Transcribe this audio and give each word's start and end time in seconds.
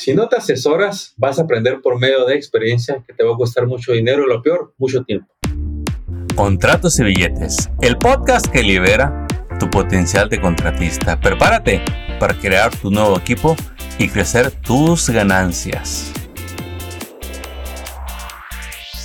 Si 0.00 0.14
no 0.14 0.28
te 0.28 0.36
asesoras, 0.36 1.12
vas 1.16 1.40
a 1.40 1.42
aprender 1.42 1.80
por 1.82 1.98
medio 1.98 2.24
de 2.24 2.36
experiencia 2.36 3.02
que 3.04 3.12
te 3.12 3.24
va 3.24 3.34
a 3.34 3.36
costar 3.36 3.66
mucho 3.66 3.90
dinero 3.90 4.22
y 4.24 4.28
lo 4.28 4.40
peor, 4.40 4.72
mucho 4.78 5.02
tiempo. 5.02 5.26
Contratos 6.36 7.00
y 7.00 7.02
billetes, 7.02 7.68
el 7.80 7.98
podcast 7.98 8.46
que 8.46 8.62
libera 8.62 9.26
tu 9.58 9.68
potencial 9.68 10.28
de 10.28 10.40
contratista. 10.40 11.18
Prepárate 11.18 11.82
para 12.20 12.38
crear 12.38 12.72
tu 12.76 12.92
nuevo 12.92 13.18
equipo 13.18 13.56
y 13.98 14.08
crecer 14.08 14.52
tus 14.52 15.10
ganancias. 15.10 16.12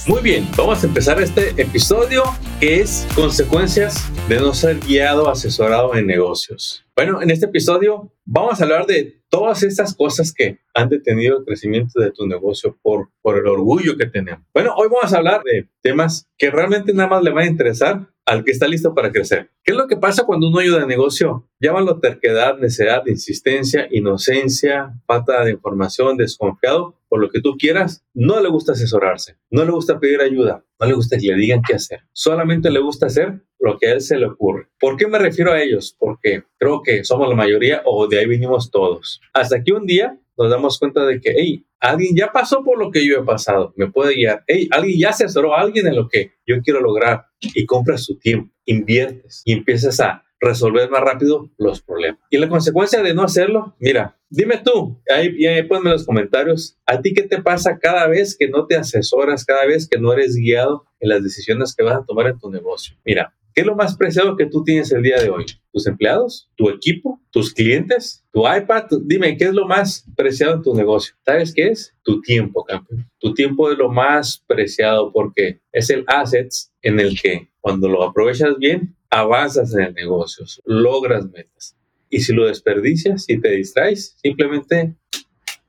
Muy 0.05 0.21
bien, 0.21 0.47
vamos 0.55 0.83
a 0.83 0.85
empezar 0.87 1.19
este 1.19 1.59
episodio 1.59 2.23
que 2.59 2.81
es 2.81 3.07
consecuencias 3.15 4.11
de 4.29 4.39
no 4.39 4.53
ser 4.53 4.79
guiado, 4.79 5.27
asesorado 5.27 5.95
en 5.95 6.05
negocios. 6.05 6.85
Bueno, 6.95 7.19
en 7.19 7.31
este 7.31 7.47
episodio 7.47 8.11
vamos 8.25 8.61
a 8.61 8.65
hablar 8.65 8.85
de 8.85 9.22
todas 9.33 9.63
estas 9.63 9.95
cosas 9.95 10.31
que 10.31 10.59
han 10.75 10.89
detenido 10.89 11.39
el 11.39 11.43
crecimiento 11.43 11.99
de 11.99 12.11
tu 12.11 12.27
negocio 12.27 12.77
por, 12.83 13.09
por 13.19 13.39
el 13.39 13.47
orgullo 13.47 13.97
que 13.97 14.05
tenemos. 14.05 14.45
Bueno, 14.53 14.75
hoy 14.77 14.87
vamos 14.91 15.11
a 15.11 15.17
hablar 15.17 15.41
de 15.43 15.67
temas 15.81 16.29
que 16.37 16.51
realmente 16.51 16.93
nada 16.93 17.09
más 17.09 17.23
le 17.23 17.31
van 17.31 17.45
a 17.45 17.47
interesar 17.47 18.13
al 18.27 18.43
que 18.43 18.51
está 18.51 18.67
listo 18.67 18.93
para 18.93 19.11
crecer. 19.11 19.49
¿Qué 19.63 19.71
es 19.71 19.77
lo 19.77 19.87
que 19.87 19.97
pasa 19.97 20.27
cuando 20.27 20.49
uno 20.49 20.59
ayuda 20.59 20.81
de 20.81 20.85
negocio? 20.85 21.49
Llámalo 21.59 21.99
terquedad, 21.99 22.59
necedad, 22.59 23.01
insistencia, 23.07 23.87
inocencia, 23.89 24.93
falta 25.07 25.43
de 25.43 25.51
información, 25.53 26.15
desconfiado, 26.15 26.99
por 27.13 27.21
lo 27.21 27.29
que 27.29 27.41
tú 27.41 27.57
quieras. 27.59 28.03
No 28.15 28.41
le 28.41 28.49
gusta 28.49 28.71
asesorarse, 28.71 29.37
no 29.51 29.63
le 29.63 29.69
gusta 29.69 29.99
pedir 29.99 30.19
ayuda, 30.19 30.65
no 30.79 30.87
le 30.87 30.95
gusta 30.95 31.15
que 31.19 31.27
le 31.27 31.35
digan 31.35 31.61
qué 31.61 31.75
hacer. 31.75 31.99
Solamente 32.11 32.71
le 32.71 32.79
gusta 32.79 33.05
hacer 33.05 33.39
lo 33.59 33.77
que 33.77 33.89
a 33.89 33.91
él 33.93 34.01
se 34.01 34.17
le 34.17 34.25
ocurre. 34.25 34.69
¿Por 34.79 34.97
qué 34.97 35.05
me 35.05 35.19
refiero 35.19 35.51
a 35.51 35.61
ellos? 35.61 35.95
Porque 35.99 36.45
creo 36.57 36.81
que 36.81 37.03
somos 37.03 37.29
la 37.29 37.35
mayoría 37.35 37.83
o 37.85 38.07
de 38.07 38.17
ahí 38.17 38.25
vinimos 38.25 38.71
todos. 38.71 39.21
Hasta 39.31 39.61
que 39.61 39.73
un 39.73 39.85
día 39.85 40.19
nos 40.35 40.49
damos 40.49 40.79
cuenta 40.79 41.05
de 41.05 41.21
que, 41.21 41.35
hey, 41.37 41.67
alguien 41.79 42.15
ya 42.15 42.31
pasó 42.31 42.63
por 42.63 42.79
lo 42.79 42.89
que 42.89 43.05
yo 43.07 43.19
he 43.19 43.23
pasado, 43.23 43.75
me 43.75 43.91
puede 43.91 44.15
guiar. 44.15 44.43
Hey, 44.47 44.67
alguien 44.71 44.99
ya 44.99 45.09
asesoró 45.09 45.53
a 45.55 45.61
alguien 45.61 45.85
en 45.85 45.95
lo 45.95 46.07
que 46.09 46.31
yo 46.47 46.55
quiero 46.63 46.81
lograr 46.81 47.25
y 47.39 47.63
compras 47.67 48.05
su 48.05 48.17
tiempo, 48.17 48.51
inviertes 48.65 49.43
y 49.45 49.53
empiezas 49.53 49.99
a 49.99 50.22
resolver 50.43 50.89
más 50.89 51.01
rápido 51.01 51.49
los 51.57 51.81
problemas. 51.81 52.19
Y 52.29 52.37
la 52.37 52.49
consecuencia 52.49 53.01
de 53.01 53.13
no 53.13 53.23
hacerlo, 53.23 53.75
mira, 53.79 54.17
dime 54.29 54.61
tú, 54.63 55.01
ahí, 55.09 55.45
ahí 55.45 55.63
ponme 55.63 55.89
en 55.89 55.93
los 55.93 56.05
comentarios, 56.05 56.77
¿a 56.85 57.01
ti 57.01 57.13
qué 57.13 57.23
te 57.23 57.41
pasa 57.41 57.79
cada 57.79 58.07
vez 58.07 58.35
que 58.37 58.47
no 58.47 58.67
te 58.67 58.75
asesoras, 58.75 59.45
cada 59.45 59.65
vez 59.65 59.87
que 59.87 59.99
no 59.99 60.13
eres 60.13 60.35
guiado 60.35 60.85
en 60.99 61.09
las 61.09 61.23
decisiones 61.23 61.75
que 61.75 61.83
vas 61.83 61.97
a 61.97 62.05
tomar 62.05 62.27
en 62.27 62.39
tu 62.39 62.49
negocio? 62.49 62.95
Mira, 63.03 63.33
¿Qué 63.53 63.61
es 63.61 63.67
lo 63.67 63.75
más 63.75 63.95
preciado 63.95 64.35
que 64.35 64.47
tú 64.47 64.63
tienes 64.63 64.91
el 64.91 65.03
día 65.03 65.21
de 65.21 65.29
hoy? 65.29 65.45
¿Tus 65.71 65.85
empleados? 65.85 66.49
¿Tu 66.55 66.69
equipo? 66.69 67.21
¿Tus 67.29 67.53
clientes? 67.53 68.25
¿Tu 68.31 68.39
iPad? 68.39 68.85
Dime, 69.03 69.37
¿qué 69.37 69.45
es 69.45 69.53
lo 69.53 69.67
más 69.67 70.07
preciado 70.15 70.55
en 70.55 70.63
tu 70.63 70.73
negocio? 70.73 71.13
¿Sabes 71.23 71.53
qué 71.53 71.67
es? 71.67 71.95
Tu 72.01 72.19
tiempo, 72.21 72.63
campeón. 72.63 73.07
Tu 73.19 73.35
tiempo 73.35 73.71
es 73.71 73.77
lo 73.77 73.91
más 73.91 74.43
preciado 74.47 75.11
porque 75.13 75.61
es 75.71 75.91
el 75.91 76.03
assets 76.07 76.73
en 76.81 76.99
el 76.99 77.19
que 77.21 77.51
cuando 77.61 77.87
lo 77.89 78.01
aprovechas 78.01 78.57
bien, 78.57 78.95
avanzas 79.13 79.73
en 79.73 79.81
el 79.81 79.93
negocio, 79.93 80.45
logras 80.65 81.29
metas. 81.29 81.77
Y 82.09 82.19
si 82.19 82.33
lo 82.33 82.47
desperdicias, 82.47 83.25
si 83.25 83.39
te 83.39 83.51
distraes, 83.51 84.17
simplemente 84.21 84.95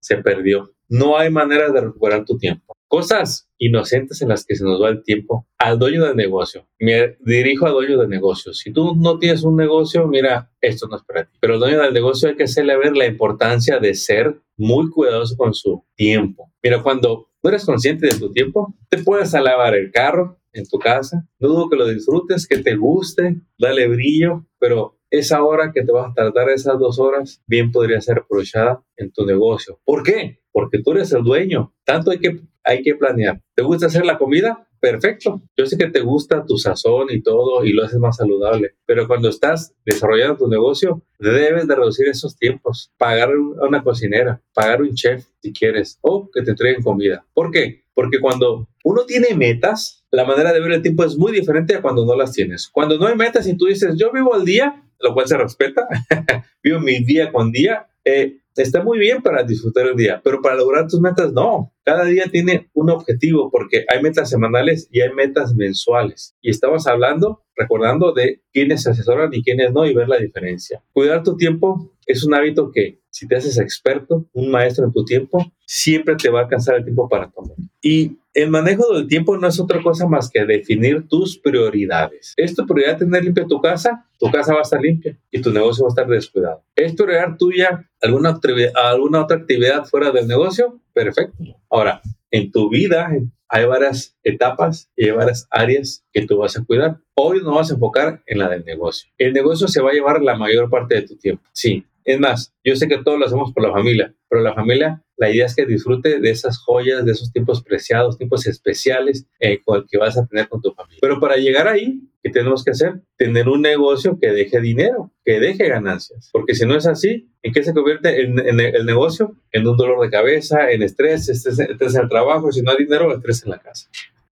se 0.00 0.16
perdió. 0.18 0.72
No 0.88 1.16
hay 1.18 1.30
manera 1.30 1.70
de 1.70 1.80
recuperar 1.80 2.24
tu 2.24 2.36
tiempo 2.38 2.74
cosas 2.94 3.48
inocentes 3.58 4.22
en 4.22 4.28
las 4.28 4.46
que 4.46 4.54
se 4.54 4.62
nos 4.62 4.80
va 4.80 4.88
el 4.88 5.02
tiempo 5.02 5.48
al 5.58 5.80
dueño 5.80 6.04
del 6.04 6.14
negocio. 6.14 6.68
Me 6.78 7.16
dirijo 7.18 7.66
al 7.66 7.72
dueño 7.72 7.98
del 7.98 8.08
negocio. 8.08 8.52
Si 8.52 8.72
tú 8.72 8.94
no 8.94 9.18
tienes 9.18 9.42
un 9.42 9.56
negocio, 9.56 10.06
mira, 10.06 10.52
esto 10.60 10.86
no 10.86 10.98
es 10.98 11.02
para 11.02 11.24
ti. 11.24 11.36
Pero 11.40 11.54
al 11.54 11.58
dueño 11.60 11.82
del 11.82 11.92
negocio 11.92 12.28
hay 12.28 12.36
que 12.36 12.44
hacerle 12.44 12.76
ver 12.76 12.96
la 12.96 13.06
importancia 13.06 13.80
de 13.80 13.94
ser 13.94 14.40
muy 14.56 14.90
cuidadoso 14.90 15.36
con 15.36 15.54
su 15.54 15.84
tiempo. 15.96 16.52
Mira, 16.62 16.84
cuando 16.84 17.30
no 17.42 17.50
eres 17.50 17.64
consciente 17.64 18.06
de 18.06 18.16
tu 18.16 18.30
tiempo, 18.30 18.76
te 18.88 18.98
puedes 18.98 19.34
alabar 19.34 19.74
el 19.74 19.90
carro 19.90 20.38
en 20.54 20.66
tu 20.66 20.78
casa. 20.78 21.26
No 21.38 21.48
dudo 21.48 21.68
que 21.68 21.76
lo 21.76 21.86
disfrutes, 21.86 22.46
que 22.46 22.58
te 22.58 22.76
guste, 22.76 23.40
dale 23.58 23.88
brillo, 23.88 24.46
pero 24.58 24.98
esa 25.10 25.44
hora 25.44 25.72
que 25.72 25.82
te 25.82 25.92
vas 25.92 26.10
a 26.10 26.14
tardar, 26.14 26.50
esas 26.50 26.78
dos 26.78 26.98
horas, 26.98 27.42
bien 27.46 27.70
podría 27.70 28.00
ser 28.00 28.18
aprovechada 28.18 28.82
en 28.96 29.12
tu 29.12 29.26
negocio. 29.26 29.80
¿Por 29.84 30.02
qué? 30.02 30.40
Porque 30.52 30.80
tú 30.82 30.92
eres 30.92 31.12
el 31.12 31.22
dueño. 31.22 31.74
Tanto 31.84 32.10
hay 32.10 32.18
que 32.18 32.40
hay 32.64 32.82
que 32.82 32.94
planear. 32.94 33.40
¿Te 33.54 33.62
gusta 33.62 33.86
hacer 33.86 34.04
la 34.06 34.18
comida? 34.18 34.66
Perfecto. 34.80 35.42
Yo 35.56 35.66
sé 35.66 35.78
que 35.78 35.88
te 35.88 36.00
gusta 36.00 36.44
tu 36.44 36.58
sazón 36.58 37.08
y 37.10 37.22
todo 37.22 37.64
y 37.64 37.72
lo 37.72 37.84
haces 37.84 37.98
más 37.98 38.16
saludable, 38.16 38.74
pero 38.86 39.06
cuando 39.06 39.28
estás 39.28 39.74
desarrollando 39.84 40.36
tu 40.36 40.48
negocio, 40.48 41.02
debes 41.18 41.66
de 41.68 41.74
reducir 41.74 42.08
esos 42.08 42.36
tiempos. 42.36 42.92
Pagar 42.98 43.30
a 43.30 43.66
una 43.66 43.82
cocinera, 43.82 44.42
pagar 44.52 44.82
un 44.82 44.94
chef 44.94 45.26
si 45.40 45.52
quieres, 45.52 45.98
o 46.02 46.28
que 46.30 46.42
te 46.42 46.50
entreguen 46.50 46.82
comida. 46.82 47.26
¿Por 47.32 47.50
qué? 47.50 47.84
Porque 47.94 48.20
cuando 48.20 48.68
uno 48.82 49.04
tiene 49.06 49.34
metas, 49.34 50.03
la 50.14 50.24
manera 50.24 50.52
de 50.52 50.60
ver 50.60 50.72
el 50.72 50.82
tiempo 50.82 51.04
es 51.04 51.18
muy 51.18 51.32
diferente 51.32 51.74
a 51.74 51.82
cuando 51.82 52.06
no 52.06 52.14
las 52.14 52.32
tienes. 52.32 52.68
Cuando 52.68 52.98
no 52.98 53.06
hay 53.06 53.16
metas 53.16 53.48
y 53.48 53.56
tú 53.56 53.66
dices, 53.66 53.96
yo 53.98 54.12
vivo 54.12 54.34
al 54.34 54.44
día, 54.44 54.84
lo 55.00 55.12
cual 55.12 55.26
se 55.26 55.36
respeta, 55.36 55.88
vivo 56.62 56.78
mi 56.78 57.04
día 57.04 57.32
con 57.32 57.50
día, 57.50 57.88
eh, 58.04 58.38
está 58.56 58.82
muy 58.84 58.98
bien 58.98 59.22
para 59.22 59.42
disfrutar 59.42 59.86
el 59.88 59.96
día, 59.96 60.20
pero 60.22 60.40
para 60.40 60.54
lograr 60.54 60.86
tus 60.86 61.00
metas 61.00 61.32
no. 61.32 61.72
Cada 61.82 62.04
día 62.04 62.26
tiene 62.30 62.70
un 62.74 62.90
objetivo 62.90 63.50
porque 63.50 63.84
hay 63.88 64.02
metas 64.02 64.30
semanales 64.30 64.88
y 64.92 65.00
hay 65.00 65.12
metas 65.12 65.54
mensuales. 65.56 66.36
Y 66.40 66.50
estamos 66.50 66.86
hablando, 66.86 67.42
recordando 67.56 68.12
de 68.12 68.42
quiénes 68.52 68.84
se 68.84 68.90
asesoran 68.90 69.34
y 69.34 69.42
quiénes 69.42 69.72
no 69.72 69.84
y 69.84 69.94
ver 69.94 70.08
la 70.08 70.18
diferencia. 70.18 70.80
Cuidar 70.92 71.24
tu 71.24 71.36
tiempo 71.36 71.90
es 72.06 72.22
un 72.24 72.34
hábito 72.34 72.70
que 72.70 73.00
si 73.14 73.28
te 73.28 73.36
haces 73.36 73.60
experto, 73.60 74.26
un 74.32 74.50
maestro 74.50 74.86
en 74.86 74.92
tu 74.92 75.04
tiempo, 75.04 75.38
siempre 75.64 76.16
te 76.16 76.28
va 76.28 76.40
a 76.40 76.42
alcanzar 76.42 76.74
el 76.74 76.82
tiempo 76.82 77.08
para 77.08 77.30
tomar. 77.30 77.56
Y 77.80 78.18
el 78.34 78.50
manejo 78.50 78.92
del 78.92 79.06
tiempo 79.06 79.36
no 79.36 79.46
es 79.46 79.60
otra 79.60 79.80
cosa 79.80 80.08
más 80.08 80.28
que 80.28 80.44
definir 80.44 81.06
tus 81.06 81.38
prioridades. 81.38 82.34
¿Es 82.36 82.56
tu 82.56 82.66
prioridad 82.66 82.98
tener 82.98 83.22
limpia 83.22 83.46
tu 83.46 83.60
casa? 83.60 84.04
Tu 84.18 84.28
casa 84.32 84.52
va 84.52 84.58
a 84.58 84.62
estar 84.62 84.80
limpia 84.80 85.16
y 85.30 85.40
tu 85.40 85.52
negocio 85.52 85.84
va 85.84 85.90
a 85.90 85.94
estar 85.94 86.08
descuidado. 86.08 86.64
¿Es 86.74 86.92
prioridad 86.94 87.36
tuya 87.38 87.88
alguna, 88.02 88.40
alguna 88.74 89.22
otra 89.22 89.36
actividad 89.36 89.84
fuera 89.84 90.10
del 90.10 90.26
negocio? 90.26 90.80
Perfecto. 90.92 91.44
Ahora, 91.70 92.02
en 92.32 92.50
tu 92.50 92.68
vida 92.68 93.08
hay 93.48 93.64
varias 93.64 94.16
etapas 94.24 94.90
y 94.96 95.04
hay 95.04 95.12
varias 95.12 95.46
áreas 95.52 96.04
que 96.12 96.26
tú 96.26 96.38
vas 96.38 96.58
a 96.58 96.64
cuidar. 96.64 96.98
Hoy 97.14 97.38
nos 97.38 97.46
vamos 97.46 97.70
a 97.70 97.74
enfocar 97.74 98.24
en 98.26 98.40
la 98.40 98.48
del 98.48 98.64
negocio. 98.64 99.08
El 99.18 99.32
negocio 99.34 99.68
se 99.68 99.80
va 99.80 99.90
a 99.90 99.94
llevar 99.94 100.20
la 100.20 100.34
mayor 100.36 100.68
parte 100.68 100.96
de 100.96 101.02
tu 101.02 101.16
tiempo. 101.16 101.44
Sí, 101.52 101.86
es 102.04 102.20
más, 102.20 102.54
yo 102.62 102.76
sé 102.76 102.86
que 102.86 102.98
todos 103.02 103.18
lo 103.18 103.26
hacemos 103.26 103.52
por 103.52 103.62
la 103.62 103.72
familia, 103.72 104.14
pero 104.28 104.42
la 104.42 104.54
familia, 104.54 105.02
la 105.16 105.30
idea 105.30 105.46
es 105.46 105.54
que 105.54 105.64
disfrute 105.64 106.20
de 106.20 106.30
esas 106.30 106.58
joyas, 106.58 107.04
de 107.04 107.12
esos 107.12 107.32
tiempos 107.32 107.62
preciados, 107.62 108.18
tiempos 108.18 108.46
especiales 108.46 109.26
eh, 109.40 109.60
con 109.64 109.86
que 109.88 109.96
vas 109.96 110.18
a 110.18 110.26
tener 110.26 110.48
con 110.48 110.60
tu 110.60 110.72
familia. 110.72 110.98
Pero 111.00 111.18
para 111.18 111.36
llegar 111.36 111.66
ahí, 111.66 112.00
¿qué 112.22 112.30
tenemos 112.30 112.62
que 112.62 112.72
hacer? 112.72 113.00
Tener 113.16 113.48
un 113.48 113.62
negocio 113.62 114.18
que 114.20 114.32
deje 114.32 114.60
dinero, 114.60 115.12
que 115.24 115.40
deje 115.40 115.68
ganancias. 115.68 116.28
Porque 116.32 116.54
si 116.54 116.66
no 116.66 116.76
es 116.76 116.86
así, 116.86 117.30
¿en 117.42 117.52
qué 117.52 117.62
se 117.62 117.72
convierte 117.72 118.20
el, 118.20 118.60
el 118.60 118.86
negocio? 118.86 119.36
En 119.52 119.66
un 119.66 119.76
dolor 119.76 120.02
de 120.02 120.10
cabeza, 120.10 120.70
en 120.70 120.82
estrés, 120.82 121.28
estrés, 121.28 121.58
estrés 121.58 121.94
en 121.94 122.02
el 122.02 122.08
trabajo, 122.08 122.52
si 122.52 122.60
no 122.60 122.72
hay 122.72 122.78
dinero, 122.78 123.14
estrés 123.14 123.44
en 123.44 123.50
la 123.50 123.58
casa. 123.58 123.88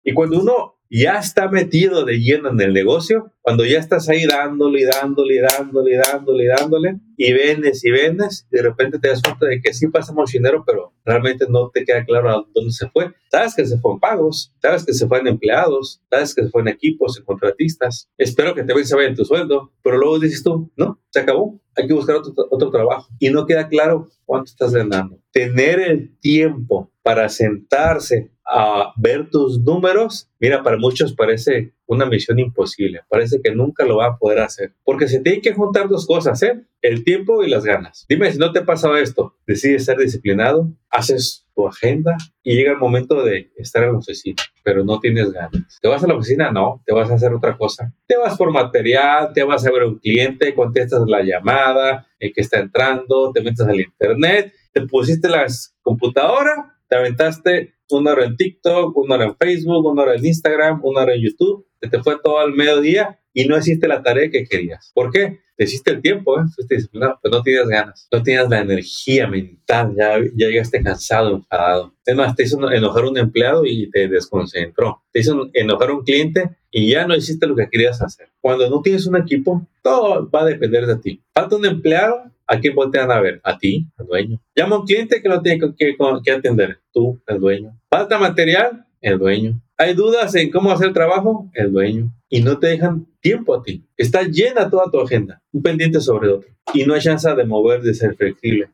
Y 0.04 0.14
cuando 0.14 0.40
uno 0.40 0.75
ya 0.98 1.20
está 1.20 1.50
metido 1.50 2.06
de 2.06 2.20
lleno 2.20 2.50
en 2.50 2.62
el 2.62 2.74
negocio, 2.74 3.34
cuando 3.42 3.66
ya 3.66 3.80
estás 3.80 4.08
ahí 4.08 4.26
dándole 4.26 4.82
y 4.82 4.86
dándole 4.86 5.36
y 5.36 5.40
dándole 5.40 5.94
y 5.94 5.98
dándole 5.98 6.44
y 6.44 6.48
dándole 6.48 7.00
y 7.18 7.34
vendes 7.34 7.84
y 7.84 7.92
vendes, 7.92 8.48
de 8.50 8.62
repente 8.62 9.00
te 9.00 9.10
das 9.10 9.22
cuenta 9.22 9.46
de 9.46 9.62
que 9.62 9.74
sí 9.74 9.88
pasamos 9.88 10.32
dinero, 10.32 10.64
pero 10.66 10.94
realmente 11.04 11.46
no 11.50 11.70
te 11.70 11.84
queda 11.84 12.06
claro 12.06 12.30
a 12.30 12.46
dónde 12.54 12.72
se 12.72 12.90
fue. 12.90 13.14
Sabes 13.30 13.56
que 13.56 13.66
se 13.66 13.78
fue 13.78 14.00
pagos, 14.00 14.54
sabes 14.62 14.86
que 14.86 14.94
se 14.94 15.08
fue 15.08 15.20
en 15.20 15.28
empleados, 15.28 16.02
sabes 16.10 16.34
que 16.34 16.44
se 16.44 16.50
fue 16.50 16.62
en 16.62 16.70
equipos, 16.70 17.18
en 17.18 17.26
contratistas. 17.26 18.10
Espero 18.18 18.56
que 18.56 18.64
te 18.64 18.86
se 18.86 18.96
vaya 18.96 19.10
en 19.10 19.16
tu 19.16 19.26
sueldo, 19.26 19.74
pero 19.84 19.98
luego 19.98 20.20
dices 20.20 20.44
tú, 20.44 20.72
no, 20.76 21.02
se 21.10 21.20
acabó, 21.20 21.60
hay 21.76 21.88
que 21.88 21.94
buscar 21.94 22.18
otro, 22.18 22.34
otro 22.50 22.72
trabajo 22.72 23.08
y 23.20 23.30
no 23.30 23.46
queda 23.46 23.68
claro 23.68 24.10
cuánto 24.26 24.50
estás 24.50 24.74
ganando. 24.74 25.20
Tener 25.32 25.80
el 25.80 26.18
tiempo 26.20 26.92
para 27.04 27.30
sentarse 27.30 28.32
a 28.46 28.94
ver 28.98 29.30
tus 29.30 29.60
números, 29.60 30.30
mira, 30.40 30.62
para 30.62 30.78
muchos 30.78 31.14
parece 31.14 31.74
una 31.88 32.06
misión 32.06 32.40
imposible, 32.40 33.02
parece 33.10 33.40
que 33.44 33.54
nunca 33.54 33.86
lo 33.86 33.98
va 33.98 34.08
a 34.08 34.18
poder 34.18 34.40
hacer, 34.40 34.74
porque 34.84 35.08
se 35.08 35.20
tienen 35.20 35.42
que 35.42 35.54
juntar 35.54 35.88
dos 35.90 36.06
cosas, 36.06 36.42
¿eh? 36.44 36.64
El 36.82 37.04
tiempo 37.04 37.44
y 37.44 37.50
las 37.50 37.64
ganas. 37.64 38.06
Dime 38.08 38.32
si 38.32 38.38
no 38.38 38.52
te 38.52 38.62
pasa 38.62 39.00
esto, 39.00 39.36
decides 39.48 39.86
ser 39.86 39.98
disciplinado, 39.98 40.72
haces 40.90 41.46
tu 41.56 41.68
agenda 41.68 42.18
y 42.44 42.56
llega 42.56 42.72
el 42.72 42.78
momento 42.78 43.24
de 43.24 43.52
estar 43.58 43.84
en 43.84 43.94
la 43.94 44.00
oficina, 44.00 44.42
pero 44.64 44.84
no 44.84 45.00
tienes 45.00 45.32
ganas. 45.32 45.80
¿Te 45.82 45.88
vas 45.88 46.04
a 46.04 46.08
la 46.08 46.16
oficina? 46.16 46.52
No, 46.52 46.84
te 46.86 46.94
vas 46.94 47.10
a 47.10 47.16
hacer 47.16 47.34
otra 47.34 47.58
cosa. 47.58 47.94
Te 48.06 48.18
vas 48.18 48.38
por 48.38 48.52
material, 48.52 49.32
te 49.34 49.44
vas 49.44 49.66
a 49.66 49.72
ver 49.72 49.84
a 49.84 49.88
un 49.88 50.00
cliente, 50.00 50.54
contestas 50.54 51.04
la 51.08 51.24
llamada, 51.24 52.08
el 52.20 52.34
que 52.34 52.42
está 52.42 52.60
entrando, 52.60 53.32
te 53.32 53.42
metes 53.42 53.62
al 53.62 53.80
internet, 53.80 54.54
te 54.74 54.82
pusiste 54.82 55.30
la 55.30 55.46
computadora 55.82 56.75
te 56.96 57.00
aventaste 57.00 57.76
una 57.90 58.14
hora 58.14 58.26
en 58.26 58.38
TikTok, 58.38 58.96
una 58.96 59.16
hora 59.16 59.26
en 59.26 59.36
Facebook, 59.36 59.86
una 59.86 60.04
hora 60.04 60.16
en 60.16 60.26
Instagram, 60.26 60.80
una 60.84 61.02
hora 61.02 61.14
en 61.14 61.22
YouTube, 61.22 61.68
te, 61.80 61.90
te 61.90 62.02
fue 62.02 62.18
todo 62.24 62.40
al 62.40 62.54
mediodía 62.54 63.20
y 63.34 63.46
no 63.46 63.58
hiciste 63.58 63.88
la 63.88 64.02
tarea 64.02 64.30
que 64.32 64.46
querías. 64.46 64.92
¿Por 64.96 65.12
qué? 65.12 65.42
Te 65.58 65.66
hiciste 65.66 65.92
el 65.92 66.02
tiempo, 66.02 66.40
¿eh? 66.40 66.44
fuiste 66.54 66.76
disciplinado, 66.76 67.20
pero 67.22 67.38
no 67.38 67.44
tienes 67.44 67.68
ganas, 67.68 68.08
no 68.12 68.24
tienes 68.24 68.50
la 68.50 68.60
energía 68.60 69.28
mental, 69.28 69.94
ya, 69.98 70.18
ya 70.36 70.48
llegaste 70.48 70.82
cansado, 70.82 71.36
enfadado. 71.36 71.94
Es 72.06 72.16
más, 72.16 72.36
te 72.36 72.44
hizo 72.44 72.72
enojar 72.72 73.06
un 73.06 73.18
empleado 73.18 73.66
y 73.66 73.90
te 73.90 74.08
desconcentró. 74.08 75.04
Te 75.12 75.20
hizo 75.20 75.50
enojar 75.54 75.92
un 75.92 76.04
cliente 76.04 76.58
y 76.72 76.92
ya 76.92 77.06
no 77.08 77.16
hiciste 77.16 77.46
lo 77.46 77.56
que 77.56 77.70
querías 77.70 78.02
hacer. 78.02 78.30
Cuando 78.40 78.70
no 78.70 78.82
tienes 78.82 79.06
un 79.06 79.18
equipo, 79.18 79.68
todo 79.82 80.30
va 80.30 80.42
a 80.42 80.46
depender 80.46 80.86
de 80.86 80.98
ti. 80.98 81.22
Falta 81.34 81.56
un 81.58 81.66
empleado, 81.66 82.32
¿a 82.48 82.60
quién 82.60 82.76
voltean 82.76 83.12
a 83.12 83.20
ver? 83.20 83.42
A 83.44 83.58
ti, 83.58 83.88
al 83.98 84.08
dueño. 84.08 84.42
Llama 84.56 84.76
a 84.76 84.80
un 84.80 84.86
cliente 84.86 85.22
que 85.22 85.30
lo 85.30 85.42
tiene 85.42 85.60
que, 85.78 86.32
atender, 86.32 86.80
tú, 86.94 87.22
el 87.28 87.40
dueño. 87.40 87.80
Falta 87.90 88.18
material, 88.18 88.86
el 89.02 89.20
dueño. 89.20 89.62
Hay 89.78 89.94
dudas 89.94 90.34
en 90.36 90.52
cómo 90.52 90.72
hacer 90.72 90.88
el 90.88 90.94
trabajo, 90.94 91.50
el 91.54 91.72
dueño. 91.72 92.12
Y 92.30 92.42
no 92.42 92.60
te 92.60 92.68
dejan 92.68 93.08
tiempo 93.20 93.56
a 93.56 93.64
ti. 93.64 93.86
Está 93.98 94.24
llena 94.24 94.70
toda 94.70 94.90
tu 94.90 95.00
agenda, 95.00 95.42
un 95.52 95.62
pendiente 95.62 96.00
sobre 96.00 96.30
otro. 96.30 96.50
Y 96.74 96.86
no 96.86 96.94
hay 96.94 97.02
chance 97.02 97.34
de 97.34 97.46
mover, 97.46 97.82
de 97.82 97.94
ser 97.94 98.16
flexible. 98.16 98.70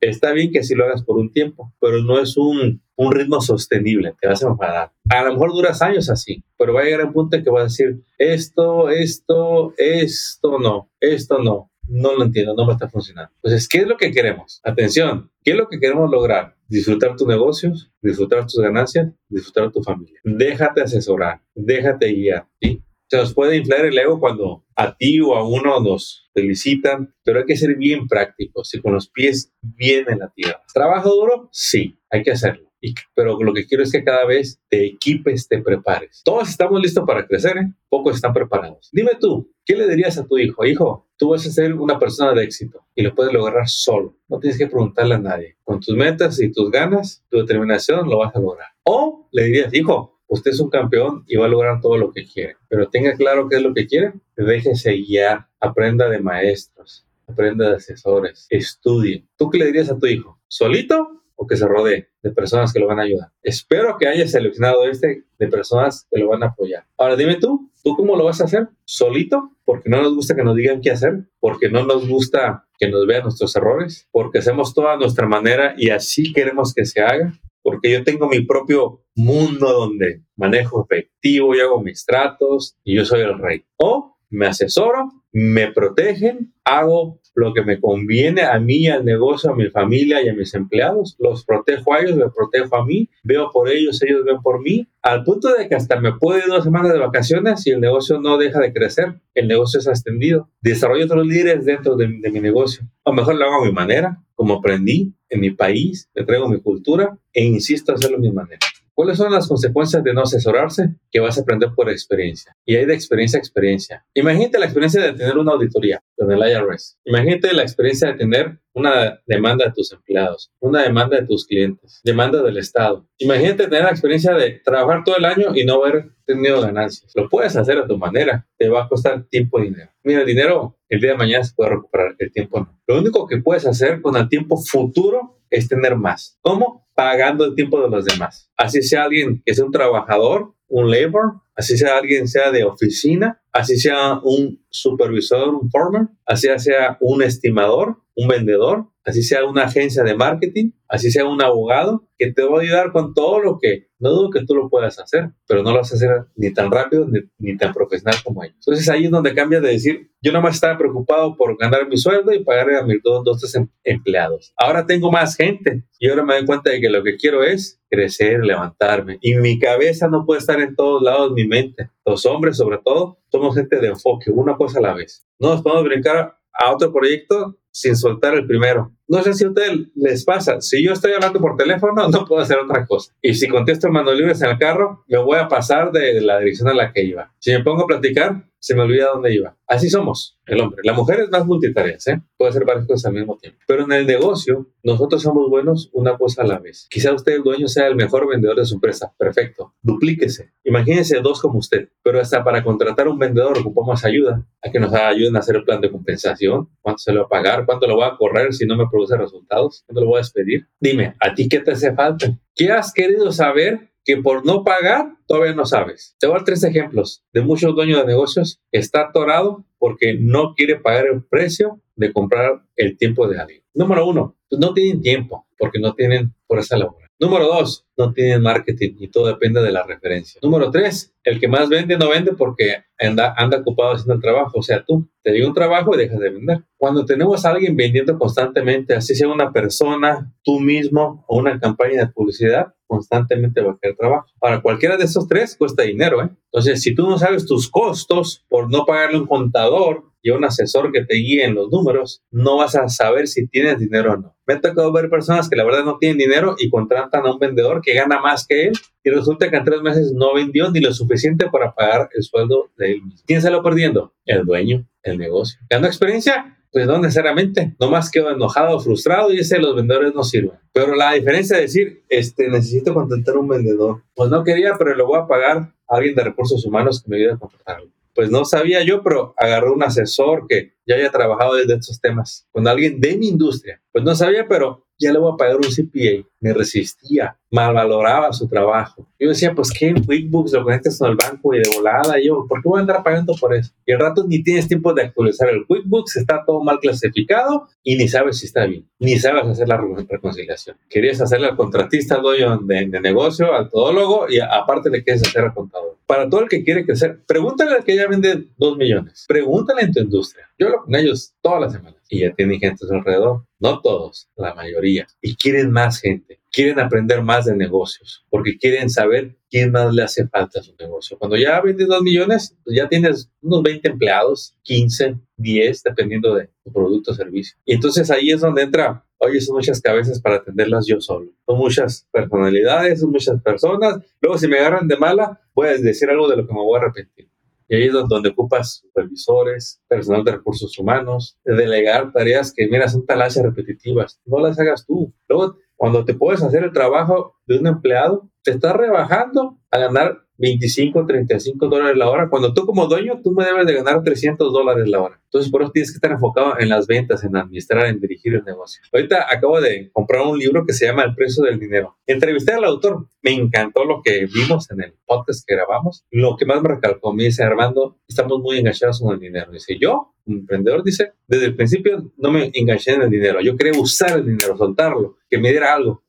Está 0.00 0.32
bien 0.32 0.50
que 0.50 0.60
así 0.60 0.74
lo 0.74 0.84
hagas 0.84 1.02
por 1.02 1.18
un 1.18 1.30
tiempo, 1.30 1.74
pero 1.78 2.02
no 2.02 2.18
es 2.18 2.36
un, 2.38 2.80
un 2.96 3.12
ritmo 3.12 3.40
sostenible, 3.40 4.14
te 4.18 4.28
vas 4.28 4.42
a 4.42 4.48
enfadar. 4.48 4.92
A 5.10 5.24
lo 5.24 5.32
mejor 5.32 5.52
duras 5.52 5.82
años 5.82 6.08
así, 6.08 6.42
pero 6.56 6.72
va 6.72 6.80
a 6.80 6.84
llegar 6.84 7.04
un 7.04 7.12
punto 7.12 7.36
en 7.36 7.44
que 7.44 7.50
vas 7.50 7.60
a 7.60 7.64
decir, 7.64 8.02
esto, 8.16 8.88
esto, 8.88 9.74
esto 9.76 10.58
no, 10.58 10.90
esto 11.00 11.38
no, 11.38 11.69
no 11.90 12.14
lo 12.14 12.24
entiendo, 12.24 12.54
no 12.54 12.66
me 12.66 12.72
está 12.72 12.88
funcionando. 12.88 13.32
Entonces, 13.42 13.68
¿qué 13.68 13.78
es 13.78 13.86
lo 13.86 13.96
que 13.96 14.12
queremos? 14.12 14.60
Atención, 14.64 15.30
¿qué 15.42 15.52
es 15.52 15.56
lo 15.56 15.68
que 15.68 15.80
queremos 15.80 16.10
lograr? 16.10 16.56
Disfrutar 16.68 17.16
tus 17.16 17.26
negocios, 17.26 17.92
disfrutar 18.00 18.44
tus 18.44 18.60
ganancias, 18.60 19.12
disfrutar 19.28 19.70
tu 19.72 19.82
familia. 19.82 20.20
Déjate 20.24 20.82
asesorar, 20.82 21.42
déjate 21.54 22.12
guiar, 22.12 22.46
¿sí? 22.60 22.82
Se 23.08 23.16
nos 23.16 23.34
puede 23.34 23.56
inflar 23.56 23.84
el 23.84 23.98
ego 23.98 24.20
cuando 24.20 24.64
a 24.76 24.96
ti 24.96 25.20
o 25.20 25.34
a 25.34 25.46
uno 25.46 25.80
nos 25.80 26.30
felicitan, 26.32 27.12
pero 27.24 27.40
hay 27.40 27.44
que 27.44 27.56
ser 27.56 27.74
bien 27.74 28.06
prácticos 28.06 28.72
y 28.72 28.80
con 28.80 28.92
los 28.92 29.08
pies 29.08 29.52
bien 29.60 30.04
en 30.08 30.20
la 30.20 30.32
tierra. 30.32 30.62
¿Trabajo 30.72 31.10
duro? 31.10 31.48
Sí, 31.50 31.98
hay 32.08 32.22
que 32.22 32.30
hacerlo. 32.30 32.69
Pero 33.14 33.38
lo 33.42 33.52
que 33.52 33.66
quiero 33.66 33.82
es 33.82 33.92
que 33.92 34.04
cada 34.04 34.24
vez 34.24 34.60
te 34.68 34.86
equipes, 34.86 35.48
te 35.48 35.60
prepares. 35.62 36.22
Todos 36.24 36.48
estamos 36.48 36.80
listos 36.80 37.04
para 37.06 37.26
crecer, 37.26 37.58
¿eh? 37.58 37.72
pocos 37.88 38.16
están 38.16 38.32
preparados. 38.32 38.88
Dime 38.92 39.12
tú, 39.20 39.52
¿qué 39.64 39.76
le 39.76 39.88
dirías 39.88 40.18
a 40.18 40.26
tu 40.26 40.38
hijo? 40.38 40.64
Hijo, 40.64 41.08
tú 41.16 41.30
vas 41.30 41.46
a 41.46 41.50
ser 41.50 41.74
una 41.74 41.98
persona 41.98 42.32
de 42.32 42.44
éxito 42.44 42.86
y 42.94 43.02
lo 43.02 43.14
puedes 43.14 43.32
lograr 43.32 43.68
solo. 43.68 44.16
No 44.28 44.38
tienes 44.38 44.58
que 44.58 44.66
preguntarle 44.66 45.16
a 45.16 45.18
nadie. 45.18 45.56
Con 45.64 45.80
tus 45.80 45.94
metas 45.96 46.40
y 46.40 46.50
tus 46.50 46.70
ganas, 46.70 47.24
tu 47.28 47.38
determinación, 47.38 48.08
lo 48.08 48.18
vas 48.18 48.34
a 48.34 48.40
lograr. 48.40 48.68
O 48.84 49.28
le 49.32 49.44
dirías, 49.44 49.72
hijo, 49.74 50.20
usted 50.26 50.52
es 50.52 50.60
un 50.60 50.70
campeón 50.70 51.24
y 51.26 51.36
va 51.36 51.46
a 51.46 51.48
lograr 51.48 51.80
todo 51.80 51.96
lo 51.96 52.12
que 52.12 52.24
quiere. 52.24 52.56
Pero 52.68 52.88
tenga 52.88 53.14
claro 53.14 53.48
qué 53.48 53.56
es 53.56 53.62
lo 53.62 53.74
que 53.74 53.86
quiere, 53.86 54.12
déjese 54.36 54.92
guiar, 54.92 55.46
aprenda 55.58 56.08
de 56.08 56.20
maestros, 56.20 57.06
aprenda 57.26 57.68
de 57.68 57.76
asesores, 57.76 58.46
estudie. 58.48 59.26
¿Tú 59.36 59.50
qué 59.50 59.58
le 59.58 59.66
dirías 59.66 59.90
a 59.90 59.98
tu 59.98 60.06
hijo? 60.06 60.40
¿Solito 60.48 61.19
o 61.40 61.46
que 61.46 61.56
se 61.56 61.66
rodee 61.66 62.08
de 62.22 62.30
personas 62.32 62.70
que 62.70 62.78
lo 62.78 62.86
van 62.86 63.00
a 63.00 63.04
ayudar? 63.04 63.30
Espero 63.42 63.96
que 63.98 64.06
haya 64.06 64.28
seleccionado 64.28 64.84
este 64.84 65.24
de 65.38 65.48
personas 65.48 66.06
que 66.10 66.20
lo 66.20 66.28
van 66.28 66.42
a 66.42 66.48
apoyar. 66.48 66.84
Ahora 66.98 67.16
dime 67.16 67.36
tú, 67.36 67.70
¿tú 67.82 67.96
cómo 67.96 68.14
lo 68.14 68.26
vas 68.26 68.42
a 68.42 68.44
hacer? 68.44 68.68
¿Solito? 68.84 69.50
Porque 69.64 69.88
no 69.88 70.02
nos 70.02 70.14
gusta 70.14 70.36
que 70.36 70.44
nos 70.44 70.54
digan 70.54 70.82
qué 70.82 70.90
hacer, 70.90 71.24
porque 71.40 71.70
no 71.70 71.86
nos 71.86 72.06
gusta 72.06 72.66
que 72.78 72.90
nos 72.90 73.06
vean 73.06 73.22
nuestros 73.22 73.56
errores, 73.56 74.06
porque 74.12 74.40
hacemos 74.40 74.74
toda 74.74 74.98
nuestra 74.98 75.26
manera 75.26 75.74
y 75.78 75.88
así 75.88 76.32
queremos 76.34 76.74
que 76.74 76.84
se 76.84 77.00
haga, 77.00 77.32
porque 77.62 77.90
yo 77.90 78.04
tengo 78.04 78.28
mi 78.28 78.44
propio 78.44 79.02
mundo 79.14 79.72
donde 79.72 80.22
manejo 80.36 80.84
efectivo 80.84 81.54
y 81.54 81.60
hago 81.60 81.82
mis 81.82 82.04
tratos 82.04 82.76
y 82.84 82.96
yo 82.96 83.06
soy 83.06 83.22
el 83.22 83.38
rey. 83.38 83.64
O 83.78 84.18
me 84.28 84.46
asesoro, 84.46 85.08
me 85.32 85.72
protegen, 85.72 86.52
hago 86.64 87.19
lo 87.34 87.52
que 87.54 87.62
me 87.62 87.80
conviene 87.80 88.42
a 88.42 88.58
mí, 88.58 88.88
al 88.88 89.04
negocio, 89.04 89.50
a 89.50 89.56
mi 89.56 89.68
familia 89.68 90.22
y 90.22 90.28
a 90.28 90.34
mis 90.34 90.54
empleados. 90.54 91.16
Los 91.18 91.44
protejo 91.44 91.94
a 91.94 92.00
ellos, 92.00 92.16
me 92.16 92.30
protejo 92.30 92.76
a 92.76 92.84
mí, 92.84 93.08
veo 93.22 93.50
por 93.52 93.68
ellos, 93.70 94.02
ellos 94.02 94.24
ven 94.24 94.40
por 94.42 94.60
mí, 94.62 94.86
al 95.02 95.24
punto 95.24 95.54
de 95.54 95.68
que 95.68 95.74
hasta 95.74 96.00
me 96.00 96.12
puedo 96.14 96.38
ir 96.38 96.44
dos 96.46 96.64
semanas 96.64 96.92
de 96.92 96.98
vacaciones 96.98 97.66
y 97.66 97.70
el 97.70 97.80
negocio 97.80 98.20
no 98.20 98.36
deja 98.36 98.60
de 98.60 98.72
crecer, 98.72 99.20
el 99.34 99.48
negocio 99.48 99.80
es 99.80 99.86
extendido. 99.86 100.50
Desarrollo 100.60 101.04
otros 101.04 101.26
líderes 101.26 101.64
dentro 101.64 101.96
de, 101.96 102.08
mi 102.08 102.40
negocio. 102.40 102.84
O 103.04 103.12
mejor 103.12 103.36
lo 103.36 103.46
hago 103.46 103.62
a 103.62 103.66
mi 103.66 103.72
manera, 103.72 104.22
como 104.34 104.54
aprendí 104.54 105.14
en 105.28 105.40
mi 105.40 105.50
país, 105.50 106.10
le 106.14 106.24
traigo 106.24 106.48
mi 106.48 106.60
cultura 106.60 107.16
e 107.32 107.44
insisto 107.44 107.92
en 107.92 107.98
hacerlo 107.98 108.16
a 108.16 108.20
mi 108.20 108.32
manera. 108.32 108.58
¿Cuáles 109.00 109.16
son 109.16 109.32
las 109.32 109.48
consecuencias 109.48 110.04
de 110.04 110.12
no 110.12 110.20
asesorarse? 110.20 110.90
Que 111.10 111.20
vas 111.20 111.38
a 111.38 111.40
aprender 111.40 111.70
por 111.74 111.88
experiencia. 111.88 112.54
Y 112.66 112.76
hay 112.76 112.84
de 112.84 112.92
experiencia 112.92 113.38
a 113.38 113.40
experiencia. 113.40 114.04
Imagínate 114.12 114.58
la 114.58 114.66
experiencia 114.66 115.00
de 115.00 115.14
tener 115.14 115.38
una 115.38 115.52
auditoría 115.52 116.02
con 116.18 116.30
el 116.30 116.38
IRS. 116.38 116.98
Imagínate 117.06 117.54
la 117.54 117.62
experiencia 117.62 118.08
de 118.08 118.18
tener 118.18 118.58
una 118.74 119.18
demanda 119.26 119.64
de 119.64 119.72
tus 119.72 119.90
empleados, 119.94 120.52
una 120.60 120.82
demanda 120.82 121.18
de 121.18 121.26
tus 121.26 121.46
clientes, 121.46 122.02
demanda 122.04 122.42
del 122.42 122.58
Estado. 122.58 123.08
Imagínate 123.16 123.68
tener 123.68 123.84
la 123.84 123.90
experiencia 123.90 124.34
de 124.34 124.60
trabajar 124.62 125.02
todo 125.02 125.16
el 125.16 125.24
año 125.24 125.52
y 125.54 125.64
no 125.64 125.82
haber 125.82 126.10
tenido 126.26 126.60
ganancias. 126.60 127.10
Lo 127.14 127.26
puedes 127.30 127.56
hacer 127.56 127.78
a 127.78 127.86
tu 127.86 127.96
manera. 127.96 128.46
Te 128.58 128.68
va 128.68 128.84
a 128.84 128.88
costar 128.88 129.24
tiempo 129.30 129.60
y 129.60 129.70
dinero. 129.70 129.90
Mira, 130.04 130.20
el 130.20 130.26
dinero 130.26 130.76
el 130.90 131.00
día 131.00 131.12
de 131.12 131.16
mañana 131.16 131.42
se 131.42 131.54
puede 131.54 131.70
recuperar, 131.70 132.16
el 132.18 132.32
tiempo 132.32 132.60
no. 132.60 132.78
Lo 132.86 132.98
único 132.98 133.26
que 133.26 133.38
puedes 133.38 133.66
hacer 133.66 134.02
con 134.02 134.16
el 134.16 134.28
tiempo 134.28 134.58
futuro 134.58 135.39
es 135.50 135.68
tener 135.68 135.96
más. 135.96 136.38
¿Cómo? 136.40 136.88
Pagando 136.94 137.44
el 137.44 137.54
tiempo 137.54 137.80
de 137.82 137.90
los 137.90 138.04
demás. 138.04 138.50
Así 138.56 138.82
sea 138.82 139.04
alguien 139.04 139.42
que 139.44 139.54
sea 139.54 139.64
un 139.64 139.72
trabajador, 139.72 140.54
un 140.68 140.90
labor, 140.90 141.40
así 141.56 141.76
sea 141.76 141.98
alguien 141.98 142.28
sea 142.28 142.50
de 142.50 142.64
oficina, 142.64 143.42
así 143.52 143.78
sea 143.78 144.20
un 144.22 144.64
supervisor, 144.70 145.54
un 145.54 145.70
former, 145.70 146.08
así 146.24 146.48
sea 146.58 146.96
un 147.00 147.22
estimador, 147.22 147.98
un 148.14 148.28
vendedor, 148.28 148.86
así 149.04 149.22
sea 149.22 149.44
una 149.44 149.64
agencia 149.64 150.02
de 150.02 150.14
marketing, 150.14 150.70
así 150.88 151.10
sea 151.10 151.26
un 151.26 151.42
abogado, 151.42 152.08
que 152.16 152.32
te 152.32 152.44
va 152.44 152.58
a 152.58 152.62
ayudar 152.62 152.92
con 152.92 153.14
todo 153.14 153.40
lo 153.40 153.58
que 153.58 153.89
no 154.00 154.10
dudo 154.10 154.30
que 154.30 154.44
tú 154.44 154.54
lo 154.54 154.68
puedas 154.68 154.98
hacer, 154.98 155.30
pero 155.46 155.62
no 155.62 155.70
lo 155.70 155.78
vas 155.78 155.92
a 155.92 155.96
hacer 155.96 156.10
ni 156.34 156.52
tan 156.52 156.70
rápido 156.70 157.06
ni, 157.38 157.56
tan 157.56 157.72
profesional 157.72 158.16
como 158.24 158.42
ellos. 158.42 158.56
Entonces 158.58 158.88
ahí 158.88 159.04
es 159.04 159.10
donde 159.10 159.34
cambia 159.34 159.60
de 159.60 159.70
decir, 159.70 160.10
yo 160.22 160.32
nada 160.32 160.42
más 160.42 160.54
estaba 160.54 160.78
preocupado 160.78 161.36
por 161.36 161.56
ganar 161.56 161.86
mi 161.88 161.96
sueldo 161.96 162.32
y 162.32 162.42
pagarle 162.42 162.78
a 162.78 162.82
mis 162.82 163.02
dos, 163.02 163.22
dos, 163.24 163.40
tres 163.40 163.54
em, 163.54 163.68
empleados. 163.84 164.52
Ahora 164.56 164.86
tengo 164.86 165.12
más 165.12 165.36
gente 165.36 165.84
y 165.98 166.08
ahora 166.08 166.24
me 166.24 166.34
doy 166.34 166.46
cuenta 166.46 166.70
de 166.70 166.80
que 166.80 166.88
lo 166.88 167.02
que 167.02 167.16
quiero 167.16 167.44
es 167.44 167.80
crecer, 167.90 168.40
levantarme. 168.44 169.18
Y 169.20 169.34
mi 169.34 169.58
cabeza 169.58 170.08
no 170.08 170.24
puede 170.24 170.40
estar 170.40 170.60
en 170.60 170.74
todos 170.74 171.02
lados, 171.02 171.32
mi 171.32 171.46
mente. 171.46 171.90
Los 172.04 172.24
hombres, 172.24 172.56
sobre 172.56 172.78
todo, 172.78 173.18
somos 173.30 173.54
gente 173.54 173.78
de 173.78 173.88
enfoque, 173.88 174.30
una 174.30 174.56
cosa 174.56 174.78
a 174.78 174.82
la 174.82 174.94
vez. 174.94 175.26
No 175.38 175.50
nos 175.50 175.62
podemos 175.62 175.84
brincar 175.84 176.36
a 176.52 176.72
otro 176.72 176.92
proyecto 176.92 177.58
sin 177.70 177.96
soltar 177.96 178.34
el 178.34 178.46
primero. 178.46 178.92
No 179.10 179.24
sé 179.24 179.34
si 179.34 179.44
a 179.44 179.48
ustedes 179.48 179.88
les 179.96 180.24
pasa, 180.24 180.60
si 180.60 180.84
yo 180.84 180.92
estoy 180.92 181.12
hablando 181.12 181.40
por 181.40 181.56
teléfono, 181.56 182.08
no 182.08 182.24
puedo 182.24 182.40
hacer 182.40 182.58
otra 182.60 182.86
cosa. 182.86 183.12
Y 183.20 183.34
si 183.34 183.48
contesto 183.48 183.90
manos 183.90 184.14
libres 184.14 184.40
en 184.40 184.50
el 184.50 184.56
carro, 184.56 185.04
me 185.08 185.18
voy 185.18 185.36
a 185.36 185.48
pasar 185.48 185.90
de 185.90 186.20
la 186.20 186.38
dirección 186.38 186.68
a 186.68 186.74
la 186.74 186.92
que 186.92 187.02
iba. 187.02 187.34
Si 187.40 187.50
me 187.50 187.64
pongo 187.64 187.82
a 187.82 187.86
platicar, 187.88 188.44
se 188.60 188.74
me 188.74 188.82
olvida 188.82 189.08
dónde 189.12 189.34
iba. 189.34 189.56
Así 189.66 189.90
somos, 189.90 190.38
el 190.46 190.60
hombre. 190.60 190.82
La 190.84 190.92
mujer 190.92 191.20
es 191.20 191.30
más 191.30 191.46
multitareas, 191.46 192.06
¿eh? 192.08 192.20
puede 192.36 192.50
hacer 192.50 192.64
varias 192.64 192.86
cosas 192.86 193.06
al 193.06 193.14
mismo 193.14 193.36
tiempo. 193.36 193.58
Pero 193.66 193.84
en 193.84 193.92
el 193.92 194.06
negocio, 194.06 194.68
nosotros 194.82 195.22
somos 195.22 195.48
buenos 195.48 195.90
una 195.92 196.16
cosa 196.16 196.42
a 196.42 196.46
la 196.46 196.58
vez. 196.58 196.86
Quizá 196.90 197.12
usted, 197.12 197.34
el 197.34 197.42
dueño, 197.42 197.68
sea 197.68 197.86
el 197.86 197.96
mejor 197.96 198.28
vendedor 198.28 198.56
de 198.56 198.64
su 198.64 198.74
empresa. 198.74 199.12
Perfecto. 199.18 199.74
Duplíquese. 199.82 200.52
Imagínense 200.64 201.20
dos 201.20 201.40
como 201.40 201.58
usted. 201.58 201.88
Pero 202.02 202.20
hasta 202.20 202.42
para 202.42 202.64
contratar 202.64 203.08
un 203.08 203.18
vendedor 203.18 203.58
ocupamos 203.58 204.04
ayuda. 204.04 204.46
A 204.62 204.70
que 204.70 204.80
nos 204.80 204.92
ayuden 204.92 205.36
a 205.36 205.40
hacer 205.40 205.56
el 205.56 205.64
plan 205.64 205.80
de 205.80 205.90
compensación. 205.90 206.68
¿Cuánto 206.80 206.98
se 206.98 207.12
le 207.12 207.18
va 207.18 207.26
a 207.26 207.28
pagar? 207.28 207.66
¿Cuánto 207.66 207.86
lo 207.86 207.96
va 207.96 208.08
a 208.08 208.16
correr 208.16 208.52
si 208.52 208.66
no 208.66 208.76
me 208.76 208.86
produce 208.90 209.16
resultados? 209.16 209.84
¿Cuánto 209.86 210.00
lo 210.00 210.06
voy 210.08 210.16
a 210.16 210.22
despedir? 210.22 210.66
Dime, 210.78 211.14
¿a 211.20 211.34
ti 211.34 211.48
qué 211.48 211.60
te 211.60 211.72
hace 211.72 211.94
falta? 211.94 212.26
¿Qué 212.54 212.70
has 212.70 212.92
querido 212.92 213.32
saber 213.32 213.89
que 214.04 214.16
por 214.16 214.44
no 214.44 214.64
pagar 214.64 215.16
todavía 215.26 215.54
no 215.54 215.66
sabes. 215.66 216.16
Te 216.18 216.26
voy 216.26 216.34
a 216.34 216.38
dar 216.38 216.44
tres 216.44 216.64
ejemplos 216.64 217.24
de 217.32 217.42
muchos 217.42 217.74
dueños 217.74 218.00
de 218.00 218.06
negocios 218.06 218.60
que 218.70 218.78
está 218.78 219.02
atorado 219.02 219.64
porque 219.78 220.16
no 220.18 220.54
quiere 220.54 220.76
pagar 220.76 221.06
el 221.06 221.22
precio 221.22 221.80
de 221.96 222.12
comprar 222.12 222.62
el 222.76 222.96
tiempo 222.96 223.28
de 223.28 223.38
alguien. 223.38 223.62
Número 223.74 224.06
uno, 224.06 224.36
no 224.50 224.74
tienen 224.74 225.00
tiempo 225.02 225.46
porque 225.58 225.78
no 225.78 225.94
tienen 225.94 226.34
por 226.46 226.58
esa 226.58 226.76
labor. 226.76 227.10
Número 227.20 227.44
dos, 227.48 227.86
no 227.98 228.14
tienen 228.14 228.40
marketing 228.40 228.94
y 228.98 229.08
todo 229.08 229.26
depende 229.26 229.60
de 229.60 229.70
la 229.70 229.82
referencia. 229.82 230.40
Número 230.42 230.70
tres, 230.70 231.14
el 231.22 231.38
que 231.38 231.48
más 231.48 231.68
vende 231.68 231.98
no 231.98 232.08
vende 232.08 232.32
porque 232.32 232.84
anda, 232.98 233.34
anda 233.36 233.58
ocupado 233.58 233.92
haciendo 233.92 234.14
el 234.14 234.22
trabajo. 234.22 234.52
O 234.54 234.62
sea, 234.62 234.82
tú 234.82 235.06
te 235.22 235.30
llega 235.30 235.46
un 235.46 235.52
trabajo 235.52 235.94
y 235.94 235.98
dejas 235.98 236.18
de 236.18 236.30
vender. 236.30 236.64
Cuando 236.78 237.04
tenemos 237.04 237.44
a 237.44 237.50
alguien 237.50 237.76
vendiendo 237.76 238.18
constantemente, 238.18 238.94
así 238.94 239.14
sea 239.14 239.28
una 239.28 239.52
persona, 239.52 240.32
tú 240.42 240.60
mismo 240.60 241.22
o 241.28 241.36
una 241.36 241.60
campaña 241.60 242.06
de 242.06 242.10
publicidad, 242.10 242.72
constantemente 242.90 243.60
a 243.60 243.78
querer 243.80 243.96
trabajo. 243.96 244.26
Para 244.40 244.60
cualquiera 244.60 244.96
de 244.96 245.04
esos 245.04 245.28
tres 245.28 245.56
cuesta 245.56 245.84
dinero, 245.84 246.22
¿eh? 246.22 246.30
Entonces, 246.52 246.82
si 246.82 246.94
tú 246.94 247.08
no 247.08 247.18
sabes 247.18 247.46
tus 247.46 247.70
costos 247.70 248.44
por 248.48 248.70
no 248.70 248.84
pagarle 248.84 249.18
un 249.18 249.26
contador 249.26 250.04
y 250.22 250.30
un 250.30 250.44
asesor 250.44 250.92
que 250.92 251.04
te 251.04 251.14
guíe 251.14 251.44
en 251.44 251.54
los 251.54 251.70
números, 251.70 252.22
no 252.30 252.56
vas 252.56 252.74
a 252.76 252.88
saber 252.88 253.28
si 253.28 253.46
tienes 253.46 253.78
dinero 253.78 254.12
o 254.12 254.16
no. 254.16 254.36
Me 254.46 254.54
ha 254.54 254.60
tocado 254.60 254.92
ver 254.92 255.08
personas 255.08 255.48
que 255.48 255.56
la 255.56 255.64
verdad 255.64 255.84
no 255.84 255.98
tienen 255.98 256.18
dinero 256.18 256.56
y 256.58 256.68
contratan 256.68 257.26
a 257.26 257.32
un 257.32 257.38
vendedor 257.38 257.80
que 257.82 257.94
gana 257.94 258.20
más 258.20 258.46
que 258.46 258.64
él 258.66 258.72
y 259.02 259.10
resulta 259.10 259.48
que 259.48 259.56
en 259.56 259.64
tres 259.64 259.80
meses 259.80 260.12
no 260.12 260.34
vendió 260.34 260.70
ni 260.70 260.80
lo 260.80 260.92
suficiente 260.92 261.48
para 261.50 261.74
pagar 261.74 262.08
el 262.14 262.22
sueldo 262.22 262.70
de 262.76 262.92
él 262.92 263.02
mismo. 263.02 263.22
¿Quién 263.26 263.40
se 263.40 263.50
lo 263.50 263.62
perdiendo? 263.62 264.12
El 264.26 264.44
dueño, 264.44 264.86
el 265.02 265.18
negocio. 265.18 265.58
¿Ganó 265.70 265.86
experiencia? 265.86 266.56
Pues 266.72 266.86
no 266.86 266.98
necesariamente, 266.98 267.74
nomás 267.80 268.12
quedo 268.12 268.30
enojado, 268.30 268.78
frustrado 268.78 269.32
y 269.32 269.40
ese 269.40 269.58
los 269.58 269.74
vendedores 269.74 270.14
no 270.14 270.22
sirven. 270.22 270.58
Pero 270.72 270.94
la 270.94 271.14
diferencia 271.14 271.56
de 271.56 271.62
decir, 271.62 272.04
este, 272.08 272.48
necesito 272.48 272.94
contratar 272.94 273.36
un 273.38 273.48
vendedor, 273.48 274.04
pues 274.14 274.30
no 274.30 274.44
quería, 274.44 274.74
pero 274.78 274.94
lo 274.94 275.06
voy 275.06 275.18
a 275.18 275.26
pagar 275.26 275.56
a 275.56 275.72
alguien 275.90 276.14
de 276.14 276.24
recursos 276.24 276.64
humanos 276.64 277.02
que 277.02 277.10
me 277.10 277.16
ayude 277.16 277.32
a 277.32 277.38
contratarlo. 277.38 277.90
Pues 278.14 278.30
no 278.30 278.44
sabía 278.44 278.82
yo, 278.82 279.02
pero 279.02 279.34
agarré 279.36 279.70
un 279.70 279.82
asesor 279.82 280.46
que 280.48 280.74
ya 280.86 280.96
haya 280.96 281.10
trabajado 281.10 281.54
desde 281.54 281.74
estos 281.74 282.00
temas, 282.00 282.46
con 282.50 282.66
alguien 282.66 283.00
de 283.00 283.16
mi 283.16 283.28
industria. 283.28 283.80
Pues 283.92 284.04
no 284.04 284.14
sabía, 284.14 284.46
pero 284.48 284.86
ya 285.00 285.12
le 285.12 285.18
voy 285.18 285.32
a 285.32 285.36
pagar 285.36 285.56
un 285.56 285.62
CPA. 285.62 286.28
Me 286.40 286.54
resistía, 286.54 287.36
malvaloraba 287.50 288.32
su 288.32 288.48
trabajo. 288.48 289.06
Yo 289.18 289.28
decía, 289.28 289.54
pues 289.54 289.70
en 289.80 290.02
QuickBooks 290.04 290.52
lo 290.52 290.64
conectas 290.64 290.98
con 290.98 291.10
el 291.10 291.16
banco 291.16 291.54
y 291.54 291.58
de 291.58 291.70
volada. 291.74 292.14
yo, 292.22 292.46
¿por 292.48 292.62
qué 292.62 292.68
voy 292.68 292.78
a 292.78 292.80
andar 292.82 293.02
pagando 293.02 293.34
por 293.34 293.54
eso? 293.54 293.72
Y 293.84 293.92
al 293.92 294.00
rato 294.00 294.24
ni 294.26 294.42
tienes 294.42 294.68
tiempo 294.68 294.94
de 294.94 295.02
actualizar 295.02 295.48
el 295.50 295.66
QuickBooks, 295.66 296.16
está 296.16 296.44
todo 296.46 296.62
mal 296.62 296.78
clasificado 296.78 297.66
y 297.82 297.96
ni 297.96 298.08
sabes 298.08 298.38
si 298.38 298.46
está 298.46 298.66
bien, 298.66 298.88
ni 298.98 299.18
sabes 299.18 299.46
hacer 299.46 299.68
la 299.68 299.82
reconciliación. 300.08 300.76
Querías 300.88 301.20
hacerle 301.20 301.48
al 301.48 301.56
contratista, 301.56 302.16
al 302.16 302.22
dueño 302.22 302.58
de, 302.58 302.86
negocio, 303.00 303.54
al 303.54 303.68
todólogo 303.68 304.26
y 304.28 304.38
aparte 304.40 304.90
le 304.90 305.02
quieres 305.02 305.22
hacer 305.22 305.44
al 305.44 305.54
contador. 305.54 305.96
Para 306.10 306.28
todo 306.28 306.40
el 306.40 306.48
que 306.48 306.64
quiere 306.64 306.84
crecer, 306.84 307.20
pregúntale 307.24 307.70
al 307.70 307.84
que 307.84 307.94
ya 307.94 308.08
vende 308.08 308.48
dos 308.56 308.76
millones. 308.76 309.26
Pregúntale 309.28 309.82
en 309.82 309.92
tu 309.92 310.00
industria. 310.00 310.50
Yo 310.58 310.66
hablo 310.66 310.82
con 310.82 310.96
ellos 310.96 311.34
todas 311.40 311.60
las 311.60 311.72
semanas 311.72 312.02
y 312.08 312.18
ya 312.18 312.34
tienen 312.34 312.58
gente 312.58 312.84
a 312.84 312.88
su 312.88 312.92
alrededor. 312.92 313.46
No 313.60 313.80
todos, 313.80 314.28
la 314.34 314.52
mayoría. 314.52 315.06
Y 315.22 315.36
quieren 315.36 315.70
más 315.70 316.00
gente. 316.00 316.40
Quieren 316.50 316.80
aprender 316.80 317.22
más 317.22 317.44
de 317.44 317.54
negocios 317.54 318.26
porque 318.28 318.58
quieren 318.58 318.90
saber 318.90 319.36
quién 319.48 319.70
más 319.70 319.94
le 319.94 320.02
hace 320.02 320.26
falta 320.26 320.58
a 320.58 320.64
su 320.64 320.74
negocio. 320.80 321.16
Cuando 321.16 321.36
ya 321.36 321.60
vendes 321.60 321.86
dos 321.86 322.02
millones, 322.02 322.56
ya 322.66 322.88
tienes 322.88 323.30
unos 323.40 323.62
20 323.62 323.90
empleados, 323.90 324.56
15, 324.62 325.16
10, 325.36 325.82
dependiendo 325.84 326.34
de 326.34 326.50
tu 326.64 326.72
producto 326.72 327.12
o 327.12 327.14
servicio. 327.14 327.56
Y 327.64 327.74
entonces 327.74 328.10
ahí 328.10 328.32
es 328.32 328.40
donde 328.40 328.62
entra, 328.62 329.06
oye, 329.20 329.40
son 329.40 329.56
muchas 329.56 329.80
cabezas 329.80 330.20
para 330.20 330.36
atenderlas 330.36 330.86
yo 330.86 331.00
solo. 331.00 331.30
Son 331.46 331.58
muchas 331.58 332.06
personalidades, 332.10 333.00
son 333.00 333.10
muchas 333.10 333.40
personas. 333.42 333.98
Luego, 334.20 334.38
si 334.38 334.48
me 334.48 334.58
agarran 334.58 334.88
de 334.88 334.96
mala, 334.96 335.40
voy 335.54 335.68
a 335.68 335.76
decir 335.76 336.10
algo 336.10 336.28
de 336.28 336.36
lo 336.36 336.46
que 336.46 336.52
me 336.52 336.60
voy 336.60 336.78
a 336.78 336.82
arrepentir. 336.82 337.28
Y 337.68 337.76
ahí 337.76 337.86
es 337.86 337.92
donde 337.92 338.30
ocupas 338.30 338.82
supervisores, 338.82 339.80
personal 339.86 340.24
de 340.24 340.32
recursos 340.32 340.76
humanos, 340.76 341.38
de 341.44 341.54
delegar 341.54 342.12
tareas 342.12 342.52
que, 342.52 342.66
mira, 342.66 342.88
son 342.88 343.06
talaches 343.06 343.44
repetitivas. 343.44 344.20
No 344.24 344.40
las 344.40 344.58
hagas 344.58 344.84
tú. 344.84 345.14
Luego, 345.28 345.56
cuando 345.76 346.04
te 346.04 346.14
puedes 346.14 346.42
hacer 346.42 346.64
el 346.64 346.72
trabajo 346.72 347.36
de 347.46 347.58
un 347.58 347.68
empleado, 347.68 348.28
te 348.42 348.50
estás 348.50 348.74
rebajando 348.74 349.58
a 349.70 349.78
ganar 349.78 350.24
25, 350.40 351.06
35 351.06 351.68
dólares 351.68 351.96
la 351.96 352.08
hora, 352.08 352.30
cuando 352.30 352.54
tú 352.54 352.64
como 352.64 352.86
dueño, 352.86 353.20
tú 353.22 353.32
me 353.32 353.44
debes 353.44 353.66
de 353.66 353.74
ganar 353.74 354.02
300 354.02 354.52
dólares 354.52 354.88
la 354.88 355.00
hora. 355.02 355.20
Entonces, 355.24 355.50
por 355.50 355.62
eso 355.62 355.70
tienes 355.70 355.92
que 355.92 355.96
estar 355.96 356.10
enfocado 356.10 356.58
en 356.58 356.70
las 356.70 356.86
ventas, 356.86 357.22
en 357.24 357.36
administrar, 357.36 357.86
en 357.86 358.00
dirigir 358.00 358.34
el 358.34 358.44
negocio. 358.44 358.82
Ahorita 358.92 359.26
acabo 359.30 359.60
de 359.60 359.90
comprar 359.92 360.22
un 360.26 360.38
libro 360.38 360.64
que 360.66 360.72
se 360.72 360.86
llama 360.86 361.04
El 361.04 361.14
precio 361.14 361.44
del 361.44 361.60
dinero. 361.60 361.98
Entrevisté 362.06 362.54
al 362.54 362.64
autor, 362.64 363.06
me 363.22 363.32
encantó 363.32 363.84
lo 363.84 364.00
que 364.02 364.26
vimos 364.26 364.70
en 364.70 364.82
el 364.82 364.94
podcast 365.04 365.46
que 365.46 365.54
grabamos. 365.54 366.04
Lo 366.10 366.36
que 366.36 366.46
más 366.46 366.62
me 366.62 366.70
recalcó, 366.70 367.12
me 367.12 367.24
dice 367.24 367.44
Armando, 367.44 367.98
estamos 368.08 368.40
muy 368.40 368.58
enganchados 368.58 369.00
con 369.00 369.14
el 369.14 369.20
dinero. 369.20 369.52
Dice, 369.52 369.76
yo, 369.78 370.14
un 370.24 370.38
emprendedor, 370.38 370.82
dice, 370.82 371.12
desde 371.28 371.46
el 371.46 371.54
principio 371.54 372.10
no 372.16 372.32
me 372.32 372.50
enganché 372.54 372.92
en 372.92 373.02
el 373.02 373.10
dinero, 373.10 373.40
yo 373.40 373.56
quería 373.56 373.78
usar 373.78 374.18
el 374.18 374.26
dinero, 374.26 374.56
soltarlo, 374.56 375.18
que 375.28 375.38
me 375.38 375.50
diera 375.50 375.74
algo, 375.74 376.02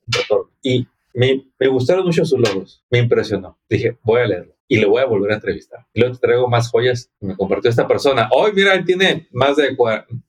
Y 0.63 0.87
me, 1.13 1.45
me, 1.59 1.67
gustaron 1.67 2.05
mucho 2.05 2.25
sus 2.25 2.39
logos, 2.39 2.83
me 2.89 2.99
impresionó. 2.99 3.57
Dije, 3.69 3.97
voy 4.03 4.21
a 4.21 4.27
leerlo 4.27 4.55
y 4.71 4.77
le 4.77 4.85
voy 4.85 5.01
a 5.01 5.05
volver 5.05 5.31
a 5.31 5.35
entrevistar. 5.35 5.85
Y 5.93 5.99
luego 5.99 6.15
te 6.15 6.21
traigo 6.21 6.47
más 6.47 6.71
joyas 6.71 7.11
que 7.19 7.27
me 7.27 7.35
compartió 7.35 7.69
esta 7.69 7.89
persona. 7.89 8.29
Hoy, 8.31 8.53
mira, 8.53 8.73
él 8.73 8.85
tiene 8.85 9.27
más 9.33 9.57
de, 9.57 9.75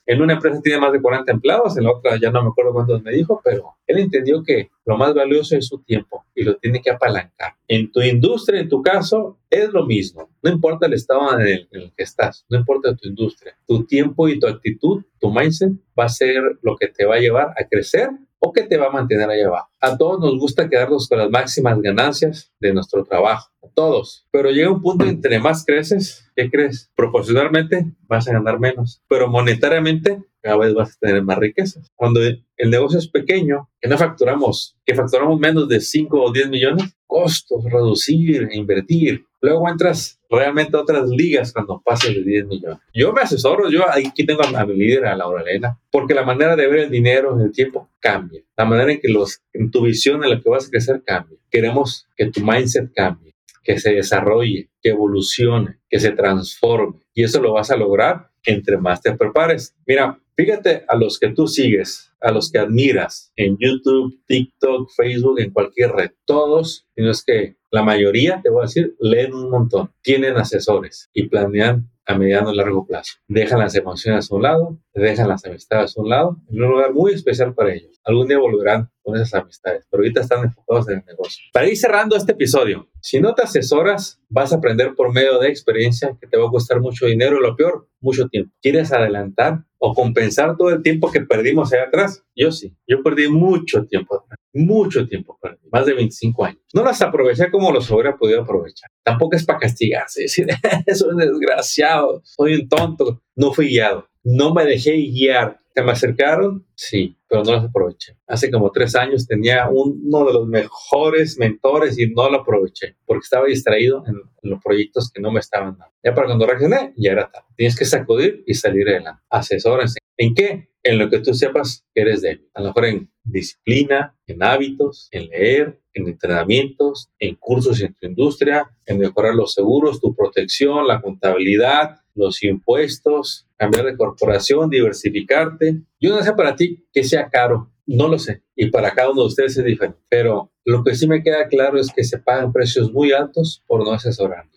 en 0.07 0.21
una 0.21 0.33
empresa 0.33 0.61
tiene 0.61 0.81
más 0.81 0.93
de 0.93 1.01
40 1.01 1.31
empleados, 1.31 1.79
en 1.79 1.85
la 1.85 1.93
otra 1.93 2.19
ya 2.21 2.33
no 2.33 2.43
me 2.43 2.49
acuerdo 2.49 2.73
cuántos 2.73 3.05
me 3.05 3.12
dijo, 3.12 3.41
pero 3.45 3.77
él 3.87 4.01
entendió 4.01 4.43
que 4.43 4.71
lo 4.85 4.97
más 4.97 5.15
valioso 5.15 5.57
es 5.57 5.69
su 5.69 5.79
tiempo 5.85 6.25
y 6.35 6.43
lo 6.43 6.57
tiene 6.57 6.83
que 6.83 6.91
apalancar. 6.91 7.55
En 7.69 7.93
tu 7.93 8.01
industria, 8.01 8.61
en 8.61 8.69
tu 8.69 8.83
caso, 8.83 9.39
es 9.49 9.73
lo 9.73 9.87
mismo. 9.87 10.29
No 10.43 10.51
importa 10.51 10.87
el 10.87 10.95
estado 10.95 11.39
en 11.39 11.47
el, 11.47 11.69
en 11.71 11.81
el 11.83 11.93
que 11.97 12.03
estás, 12.03 12.45
no 12.49 12.59
importa 12.59 12.97
tu 12.97 13.07
industria. 13.07 13.57
Tu 13.65 13.85
tiempo 13.85 14.29
y 14.29 14.41
tu 14.41 14.49
actitud, 14.49 15.05
tu 15.21 15.31
mindset 15.33 15.71
va 15.97 16.07
a 16.07 16.09
ser 16.09 16.43
lo 16.62 16.77
que 16.77 16.89
te 16.89 17.05
va 17.05 17.15
a 17.15 17.21
llevar 17.21 17.51
a 17.57 17.69
crecer 17.69 18.11
o 18.44 18.52
que 18.52 18.64
te 18.64 18.76
va 18.76 18.87
a 18.87 18.90
mantener 18.90 19.30
allá 19.30 19.46
abajo. 19.46 19.68
A 19.80 19.96
todos 19.96 20.18
nos 20.18 20.37
gusta 20.38 20.68
quedarnos 20.68 21.08
con 21.08 21.18
las 21.18 21.30
máximas 21.30 21.80
ganancias 21.80 22.52
de 22.58 22.75
nuestro 22.75 23.04
trabajo, 23.04 23.50
a 23.62 23.68
todos. 23.68 24.26
Pero 24.32 24.50
llega 24.50 24.70
un 24.70 24.82
punto 24.82 25.04
entre 25.04 25.38
más 25.38 25.64
creces, 25.64 26.28
¿qué 26.34 26.50
crees? 26.50 26.90
Proporcionalmente 26.96 27.87
vas 28.08 28.26
a 28.26 28.32
ganar 28.32 28.58
menos, 28.58 29.00
pero 29.08 29.28
monetariamente 29.28 30.25
cada 30.42 30.58
vez 30.58 30.75
vas 30.75 30.96
a 30.96 30.99
tener 30.99 31.22
más 31.22 31.38
riquezas. 31.38 31.90
Cuando 31.94 32.20
el 32.20 32.70
negocio 32.70 32.99
es 32.99 33.08
pequeño, 33.08 33.68
que 33.80 33.88
no 33.88 33.96
facturamos, 33.96 34.76
que 34.84 34.94
facturamos 34.94 35.38
menos 35.38 35.68
de 35.68 35.80
5 35.80 36.22
o 36.22 36.32
10 36.32 36.49
millones, 36.49 36.96
costos, 37.12 37.64
reducir, 37.64 38.49
invertir. 38.52 39.26
Luego 39.40 39.68
entras 39.68 40.18
realmente 40.30 40.76
a 40.76 40.80
otras 40.80 41.08
ligas 41.08 41.52
cuando 41.52 41.82
pases 41.84 42.14
de 42.14 42.22
10 42.22 42.46
millones. 42.46 42.78
Yo 42.94 43.12
me 43.12 43.20
asesoro, 43.20 43.68
yo 43.70 43.84
aquí 43.88 44.25
tengo 44.25 44.42
a 44.42 44.64
mi 44.64 44.75
líder, 44.75 45.06
a 45.06 45.16
Laura 45.16 45.42
Elena, 45.42 45.78
porque 45.90 46.14
la 46.14 46.25
manera 46.25 46.56
de 46.56 46.66
ver 46.68 46.78
el 46.80 46.90
dinero, 46.90 47.38
el 47.38 47.52
tiempo, 47.52 47.90
cambia. 48.00 48.40
La 48.56 48.64
manera 48.64 48.92
en 48.92 49.00
que 49.00 49.08
los, 49.08 49.42
en 49.52 49.70
tu 49.70 49.82
visión 49.82 50.25
en 50.25 50.30
la 50.30 50.40
que 50.40 50.49
vas 50.49 50.66
a 50.66 50.70
crecer 50.70 51.02
cambia. 51.04 51.38
Queremos 51.50 52.08
que 52.16 52.26
tu 52.26 52.40
mindset 52.40 52.92
cambie, 52.94 53.34
que 53.62 53.78
se 53.78 53.92
desarrolle, 53.92 54.70
que 54.80 54.90
evolucione, 54.90 55.80
que 55.90 56.00
se 56.00 56.12
transforme. 56.12 57.00
Y 57.12 57.25
eso 57.25 57.42
lo 57.42 57.52
vas 57.52 57.70
a 57.70 57.76
lograr 57.76 58.32
entre 58.44 58.78
más 58.78 59.00
te 59.00 59.12
prepares. 59.16 59.75
Mira, 59.87 60.18
fíjate 60.37 60.84
a 60.88 60.96
los 60.96 61.18
que 61.18 61.28
tú 61.28 61.46
sigues, 61.46 62.12
a 62.20 62.30
los 62.30 62.50
que 62.50 62.58
admiras 62.58 63.32
en 63.37 63.56
YouTube, 63.58 64.20
TikTok, 64.26 64.90
Facebook, 64.96 65.40
en 65.40 65.50
cualquier 65.50 65.90
red. 65.90 66.11
Todos, 66.25 66.87
y 66.96 67.02
no 67.02 67.11
es 67.11 67.25
que 67.25 67.56
la 67.70 67.82
mayoría, 67.82 68.40
te 68.42 68.50
voy 68.50 68.61
a 68.61 68.66
decir, 68.66 68.94
leen 69.00 69.34
un 69.34 69.50
montón, 69.50 69.90
tienen 70.02 70.37
asesores 70.37 71.11
y 71.12 71.28
planean 71.28 71.90
a 72.06 72.16
mediano 72.16 72.52
y 72.52 72.56
largo 72.56 72.87
plazo. 72.87 73.14
Dejan 73.28 73.61
las 73.61 73.75
emociones 73.75 74.30
a 74.30 74.34
un 74.34 74.42
lado, 74.42 74.78
dejan 75.00 75.28
las 75.28 75.44
amistades 75.44 75.96
a 75.96 76.00
un 76.00 76.08
lado, 76.08 76.37
en 76.50 76.62
un 76.62 76.70
lugar 76.70 76.92
muy 76.92 77.12
especial 77.12 77.54
para 77.54 77.72
ellos. 77.72 78.00
Algún 78.04 78.28
día 78.28 78.38
volverán 78.38 78.90
con 79.02 79.16
esas 79.16 79.34
amistades, 79.34 79.87
pero 79.90 80.02
ahorita 80.02 80.20
están 80.20 80.44
enfocados 80.44 80.88
en 80.88 80.99
el 80.99 81.04
negocio. 81.04 81.44
Para 81.52 81.68
ir 81.68 81.76
cerrando 81.76 82.16
este 82.16 82.32
episodio, 82.32 82.88
si 83.00 83.20
no 83.20 83.34
te 83.34 83.42
asesoras, 83.42 84.20
vas 84.28 84.52
a 84.52 84.56
aprender 84.56 84.94
por 84.94 85.12
medio 85.12 85.38
de 85.38 85.49
experiencia 85.49 86.16
que 86.20 86.26
te 86.26 86.38
va 86.38 86.46
a 86.46 86.50
costar 86.50 86.80
mucho 86.80 87.06
dinero 87.06 87.37
y 87.38 87.42
lo 87.42 87.56
peor, 87.56 87.88
mucho 88.00 88.28
tiempo. 88.28 88.54
¿Quieres 88.61 88.92
adelantar 88.92 89.64
o 89.78 89.94
compensar 89.94 90.56
todo 90.56 90.70
el 90.70 90.82
tiempo 90.82 91.11
que 91.11 91.22
perdimos 91.22 91.72
allá 91.72 91.84
atrás? 91.84 92.25
Yo 92.37 92.52
sí, 92.52 92.76
yo 92.87 93.02
perdí 93.02 93.28
mucho 93.28 93.84
tiempo 93.87 94.16
atrás, 94.16 94.38
mucho 94.52 95.08
tiempo 95.08 95.37
perdí, 95.42 95.68
más 95.72 95.84
de 95.87 95.94
25 95.94 96.44
años. 96.44 96.62
No 96.72 96.84
las 96.84 97.02
aproveché 97.02 97.50
como 97.50 97.72
los 97.72 97.90
hubiera 97.90 98.16
podido 98.16 98.42
aprovechar. 98.42 98.90
Tampoco 99.02 99.37
es 99.37 99.44
para 99.44 99.58
castigarse, 99.58 100.22
decir, 100.22 100.46
soy 100.94 101.16
desgraciado, 101.16 102.20
soy 102.25 102.54
un 102.54 102.68
tonto. 102.68 103.22
No 103.35 103.53
fui 103.53 103.69
guiado, 103.69 104.09
no 104.23 104.55
me 104.55 104.65
dejé 104.65 104.97
guiar 104.97 105.62
¿Que 105.75 105.83
me 105.83 105.93
acercaron? 105.93 106.67
Sí, 106.75 107.17
pero 107.27 107.43
no 107.45 107.53
los 107.53 107.65
aproveché. 107.65 108.17
Hace 108.27 108.51
como 108.51 108.71
tres 108.71 108.95
años 108.95 109.27
tenía 109.27 109.69
uno 109.71 110.27
de 110.27 110.33
los 110.35 110.47
mejores 110.47 111.39
mentores 111.39 111.99
y 111.99 112.09
no 112.09 112.29
lo 112.29 112.41
aproveché 112.41 112.97
porque 113.07 113.25
estaba 113.25 113.47
distraído 113.47 114.05
en, 114.07 114.17
los 114.43 114.62
proyectos 114.62 115.11
que 115.11 115.23
no 115.23 115.31
me 115.31 115.41
estaban 115.41 115.79
dando. 115.79 115.95
Ya 116.03 116.15
para 116.15 116.27
cuando 116.27 116.47
reaccioné, 116.47 116.93
ya 116.97 117.12
era 117.12 117.31
tarde. 117.31 117.47
Tienes 117.57 117.79
que 117.79 117.85
sacudir 117.85 118.43
y 118.47 118.55
salir 118.55 118.89
adelante. 118.89 119.23
Asesórense. 119.31 119.99
¿En 120.19 120.35
qué? 120.35 120.69
En 120.83 120.99
lo 120.99 121.09
que 121.09 121.21
tú 121.21 121.33
sepas 121.33 121.87
que 121.95 122.03
eres 122.03 122.23
débil. 122.23 122.51
A 122.53 122.61
lo 122.61 122.67
mejor 122.69 122.85
en 122.87 123.11
disciplina, 123.23 124.17
en 124.27 124.43
hábitos, 124.43 125.09
en 125.12 125.29
leer, 125.29 125.81
en 125.95 126.09
entrenamientos, 126.09 127.09
en 127.19 127.37
cursos 127.37 127.81
en 127.81 127.95
tu 127.95 128.07
industria, 128.07 128.69
en 128.85 128.99
mejorar 128.99 129.35
los 129.35 129.55
seguros, 129.55 130.01
tu 130.01 130.15
protección, 130.15 130.87
la 130.87 131.01
contabilidad, 131.01 132.01
los 132.14 132.42
impuestos, 132.42 133.47
cambiar 133.57 133.87
de 133.87 133.97
corporación, 133.97 134.71
diversificarte. 134.71 135.83
Yo 136.00 136.14
no 136.14 136.23
sé 136.23 136.33
para 136.33 136.57
ti 136.57 136.87
que 136.92 137.04
sea 137.04 137.28
caro, 137.28 137.71
no 137.87 138.09
lo 138.09 138.19
sé. 138.19 138.42
Y 138.57 138.71
para 138.71 138.92
cada 138.92 139.11
uno 139.11 139.23
de 139.23 139.28
ustedes 139.28 139.57
es 139.57 139.64
diferente. 139.64 139.99
Pero 140.09 140.52
lo 140.64 140.85
que 140.85 140.95
sí 140.95 141.07
me 141.07 141.23
queda 141.23 141.49
claro 141.49 141.78
es 141.78 141.92
que 141.95 142.04
se 142.04 142.19
pagan 142.19 142.52
precios 142.52 142.92
muy 142.92 143.12
altos 143.12 143.62
por 143.66 143.85
no 143.85 143.92
asesorar. 143.92 144.49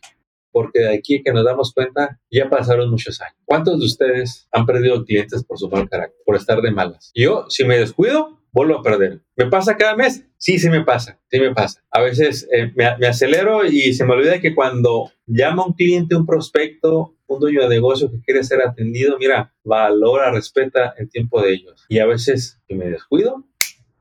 Porque 0.52 0.80
de 0.80 0.96
aquí 0.96 1.22
que 1.22 1.34
nos 1.34 1.44
damos 1.44 1.74
cuenta, 1.74 2.20
ya 2.32 2.50
pasaron 2.50 2.90
muchos 2.90 3.20
años. 3.22 3.36
¿Cuántos 3.44 3.80
de 3.80 3.86
ustedes 3.86 4.48
han 4.52 4.66
perdido 4.66 5.04
clientes 5.04 5.44
por 5.44 5.58
su 5.58 5.70
mal 5.70 5.90
carácter, 5.90 6.22
por 6.26 6.36
estar 6.36 6.62
de 6.62 6.72
malas? 6.72 7.12
Yo, 7.14 7.46
si 7.50 7.66
me 7.66 7.78
descuido, 7.78 8.40
vuelvo 8.54 8.80
a 8.80 8.82
perder. 8.82 9.22
Me 9.36 9.48
pasa 9.48 9.76
cada 9.76 9.98
mes, 9.98 10.26
Sí, 10.46 10.60
sí 10.60 10.70
me 10.70 10.84
pasa, 10.84 11.20
sí 11.32 11.40
me 11.40 11.56
pasa. 11.56 11.84
A 11.90 12.02
veces 12.02 12.48
eh, 12.52 12.72
me, 12.76 12.86
acelero 13.08 13.66
y 13.66 13.94
se 13.94 14.06
me 14.06 14.14
olvida 14.14 14.40
que 14.40 14.54
cuando 14.54 15.12
llama 15.26 15.66
un 15.66 15.74
cliente, 15.74 16.16
un 16.16 16.28
prospecto, 16.28 17.15
un 17.28 17.40
dueño 17.40 17.62
de 17.62 17.70
negocio 17.70 18.10
que 18.12 18.22
quiere 18.22 18.44
ser 18.44 18.62
atendido, 18.62 19.18
mira, 19.18 19.54
valora, 19.64 20.32
respeta 20.32 20.94
el 20.98 21.10
tiempo 21.10 21.42
de 21.42 21.54
ellos. 21.54 21.86
Y 21.90 22.00
a 22.00 22.06
veces 22.06 22.60
me 22.70 22.90
descuido, 22.90 23.44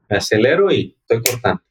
me 0.08 0.16
acelero 0.16 0.72
y 0.72 0.96
estoy 1.00 1.22
cortando. 1.22 1.62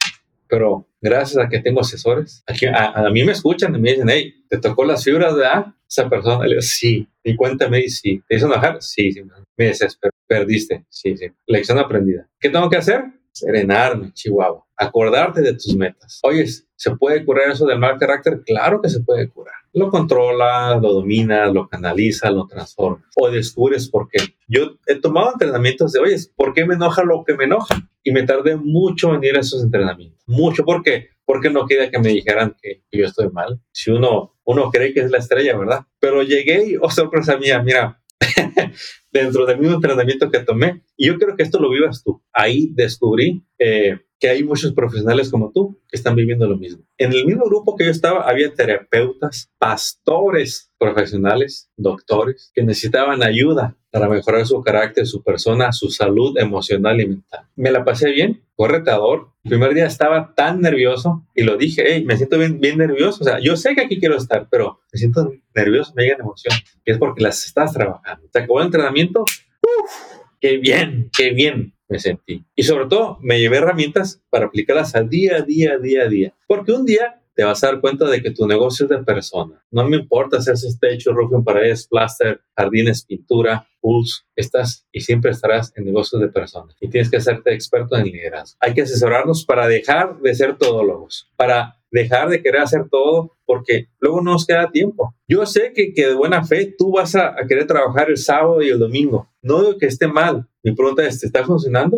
Pero 0.48 0.88
gracias 1.02 1.44
a 1.44 1.50
que 1.50 1.60
tengo 1.60 1.82
asesores, 1.82 2.44
a, 2.76 3.10
mí 3.10 3.24
me 3.24 3.32
escuchan 3.32 3.76
y 3.76 3.80
me 3.80 3.92
dicen, 3.92 4.10
hey, 4.10 4.34
¿te 4.50 4.60
tocó 4.60 4.86
las 4.86 5.04
fibras 5.04 5.36
de 5.36 5.46
A? 5.46 5.76
Esa 5.90 6.10
persona 6.10 6.44
le 6.44 6.50
digo, 6.50 6.62
sí. 6.62 7.08
Y 7.24 7.36
cuéntame, 7.36 7.80
y 7.80 7.90
sí. 7.90 8.22
¿Te 8.28 8.36
hizo 8.36 8.48
enojar? 8.48 8.82
Sí, 8.82 9.12
sí. 9.12 9.24
Me 9.58 9.66
desespero. 9.66 10.14
Perdiste. 10.28 10.86
Sí, 10.90 11.16
sí. 11.18 11.28
Lección 11.48 11.80
aprendida. 11.80 12.28
¿Qué 12.40 12.50
tengo 12.50 12.70
que 12.70 12.78
hacer? 12.78 13.04
Serenarme, 13.32 14.12
Chihuahua. 14.14 14.66
Acordarte 14.78 15.42
de 15.42 15.54
tus 15.54 15.76
metas. 15.76 16.20
Oyes, 16.24 16.68
¿se 16.76 16.96
puede 16.96 17.26
curar 17.26 17.52
eso 17.52 17.66
del 17.66 17.80
mal 17.80 17.98
carácter? 17.98 18.42
Claro 18.46 18.82
que 18.82 18.90
se 18.90 19.02
puede 19.02 19.28
curar. 19.30 19.56
Lo 19.74 19.90
controlas, 19.90 20.82
lo 20.82 20.94
dominas, 20.94 21.52
lo 21.52 21.68
canalizas, 21.68 22.32
lo 22.32 22.46
transformas. 22.46 23.10
O 23.16 23.30
descubres 23.30 23.90
por 23.90 24.08
qué. 24.08 24.36
Yo 24.48 24.78
he 24.88 24.96
tomado 24.96 25.32
entrenamientos 25.34 25.92
de, 25.92 26.00
oye, 26.00 26.16
¿por 26.36 26.54
qué 26.54 26.66
me 26.66 26.76
enoja 26.76 27.04
lo 27.04 27.24
que 27.24 27.34
me 27.34 27.46
enoja? 27.46 27.90
Y 28.04 28.12
me 28.12 28.24
tardé 28.24 28.56
mucho 28.56 29.16
en 29.16 29.24
ir 29.24 29.36
a 29.36 29.40
esos 29.40 29.64
entrenamientos. 29.64 30.22
Mucho. 30.28 30.64
¿Por 30.64 30.84
qué? 30.84 31.10
Porque 31.26 31.50
no 31.50 31.66
quería 31.66 31.90
que 31.90 32.00
me 32.00 32.10
dijeran 32.10 32.56
que 32.62 32.84
yo 32.92 33.06
estoy 33.06 33.30
mal. 33.30 33.60
Si 33.72 33.90
uno, 33.90 34.36
uno 34.44 34.70
cree 34.70 34.94
que 34.94 35.00
es 35.00 35.10
la 35.10 35.18
estrella, 35.18 35.58
¿verdad? 35.58 35.82
Pero 36.00 36.22
llegué 36.22 36.72
y, 36.72 36.76
oh 36.78 36.90
sorpresa 36.90 37.38
mía, 37.38 37.64
mira, 37.64 38.02
dentro 39.14 39.46
del 39.46 39.60
mismo 39.60 39.76
entrenamiento 39.76 40.30
que 40.30 40.40
tomé. 40.40 40.82
Y 40.98 41.08
yo 41.08 41.18
creo 41.18 41.36
que 41.36 41.44
esto 41.44 41.60
lo 41.60 41.70
vivas 41.70 42.04
tú. 42.04 42.22
Ahí 42.34 42.72
descubrí 42.74 43.46
eh, 43.60 44.00
que 44.20 44.30
hay 44.30 44.44
muchos 44.44 44.74
profesionales 44.74 45.30
como 45.30 45.52
tú 45.52 45.80
que 45.90 45.98
están 45.98 46.16
viviendo 46.16 46.48
lo 46.48 46.58
mismo. 46.58 46.84
En 46.98 47.12
el 47.12 47.26
mismo 47.26 47.44
grupo 47.46 47.76
que 47.76 47.86
yo 47.86 47.92
estaba 47.92 48.28
había 48.30 48.54
terapeutas, 48.54 49.52
pastores 49.58 50.72
profesionales, 50.78 51.70
doctores, 51.76 52.52
que 52.54 52.64
necesitaban 52.64 53.22
ayuda 53.22 53.76
para 53.92 54.10
mejorar 54.10 54.46
su 54.46 54.62
carácter, 54.62 55.06
su 55.06 55.22
persona, 55.24 55.72
su 55.72 55.90
salud 55.90 56.38
emocional 56.38 57.00
y 57.00 57.08
mental. 57.08 57.48
Me 57.56 57.70
la 57.70 57.84
pasé 57.84 58.12
bien, 58.12 58.42
fue 58.56 58.70
retador. 58.70 59.34
El 59.44 59.50
primer 59.50 59.74
día 59.74 59.86
estaba 59.86 60.34
tan 60.34 60.62
nervioso 60.62 61.28
y 61.36 61.44
lo 61.44 61.58
dije, 61.58 61.84
hey, 61.86 62.04
me 62.06 62.18
siento 62.18 62.38
bien, 62.38 62.60
bien 62.60 62.78
nervioso. 62.78 63.20
O 63.22 63.24
sea, 63.26 63.40
yo 63.40 63.56
sé 63.58 63.76
que 63.76 63.82
aquí 63.82 64.00
quiero 64.00 64.18
estar, 64.18 64.48
pero 64.50 64.80
me 64.92 64.98
siento 64.98 65.34
nervioso, 65.54 65.94
me 65.96 66.04
llegan 66.04 66.22
emociones. 66.22 66.64
Y 66.86 66.92
es 66.92 66.98
porque 66.98 67.22
las 67.22 67.46
estás 67.46 67.74
trabajando. 67.74 68.28
Se 68.32 68.40
acabó 68.40 68.62
el 68.62 68.68
entrenamiento. 68.68 69.03
Uf, 69.12 69.92
qué 70.40 70.58
bien, 70.58 71.10
qué 71.16 71.32
bien 71.32 71.74
me 71.88 72.00
sentí. 72.00 72.44
Y 72.56 72.64
sobre 72.64 72.88
todo, 72.88 73.18
me 73.22 73.40
llevé 73.40 73.58
herramientas 73.58 74.22
para 74.30 74.46
aplicarlas 74.46 74.96
a 74.96 75.04
día, 75.04 75.42
día, 75.42 75.78
día, 75.78 76.04
a 76.04 76.08
día. 76.08 76.34
Porque 76.48 76.72
un 76.72 76.86
día 76.86 77.22
te 77.36 77.44
vas 77.44 77.64
a 77.64 77.68
dar 77.68 77.82
cuenta 77.82 78.10
de 78.10 78.22
que 78.22 78.32
tu 78.32 78.48
negocio 78.48 78.86
es 78.86 78.90
de 78.90 79.04
persona. 79.04 79.64
No 79.72 79.88
me 79.88 79.98
importa 79.98 80.42
si 80.42 80.52
haces 80.52 80.80
techo, 80.80 81.14
roofing, 81.14 81.44
paredes, 81.44 81.88
plaster, 81.88 82.42
jardines, 82.56 83.06
pintura, 83.06 83.68
pools, 83.82 84.26
estás 84.36 84.86
y 84.92 85.02
siempre 85.02 85.32
estarás 85.32 85.74
en 85.76 85.86
negocios 85.86 86.22
de 86.22 86.30
personas 86.30 86.76
y 86.80 86.90
tienes 86.90 87.10
que 87.10 87.18
hacerte 87.18 87.54
experto 87.54 87.96
en 87.96 88.06
liderazgo. 88.06 88.58
Hay 88.62 88.74
que 88.74 88.84
asesorarnos 88.84 89.46
para 89.46 89.68
dejar 89.68 90.20
de 90.20 90.36
ser 90.36 90.58
todólogos, 90.58 91.32
para 91.36 91.83
dejar 91.94 92.28
de 92.30 92.42
querer 92.42 92.62
hacer 92.62 92.90
todo 92.90 93.32
porque 93.46 93.88
luego 94.00 94.20
no 94.22 94.32
nos 94.32 94.48
queda 94.48 94.72
tiempo. 94.72 95.14
Yo 95.28 95.46
sé 95.46 95.74
que, 95.76 95.94
que 95.94 96.08
de 96.08 96.16
buena 96.16 96.44
fe 96.44 96.74
tú 96.78 96.92
vas 96.92 97.16
a, 97.16 97.36
querer 97.48 97.68
trabajar 97.68 98.10
el 98.10 98.18
sábado 98.18 98.62
y 98.62 98.70
el 98.70 98.80
domingo. 98.80 99.30
No 99.44 99.62
digo 99.62 99.78
que 99.78 99.86
esté 99.86 100.08
mal. 100.08 100.48
Mi 100.64 100.74
pregunta 100.74 101.06
es, 101.06 101.20
¿te 101.20 101.28
está 101.28 101.44
funcionando? 101.44 101.98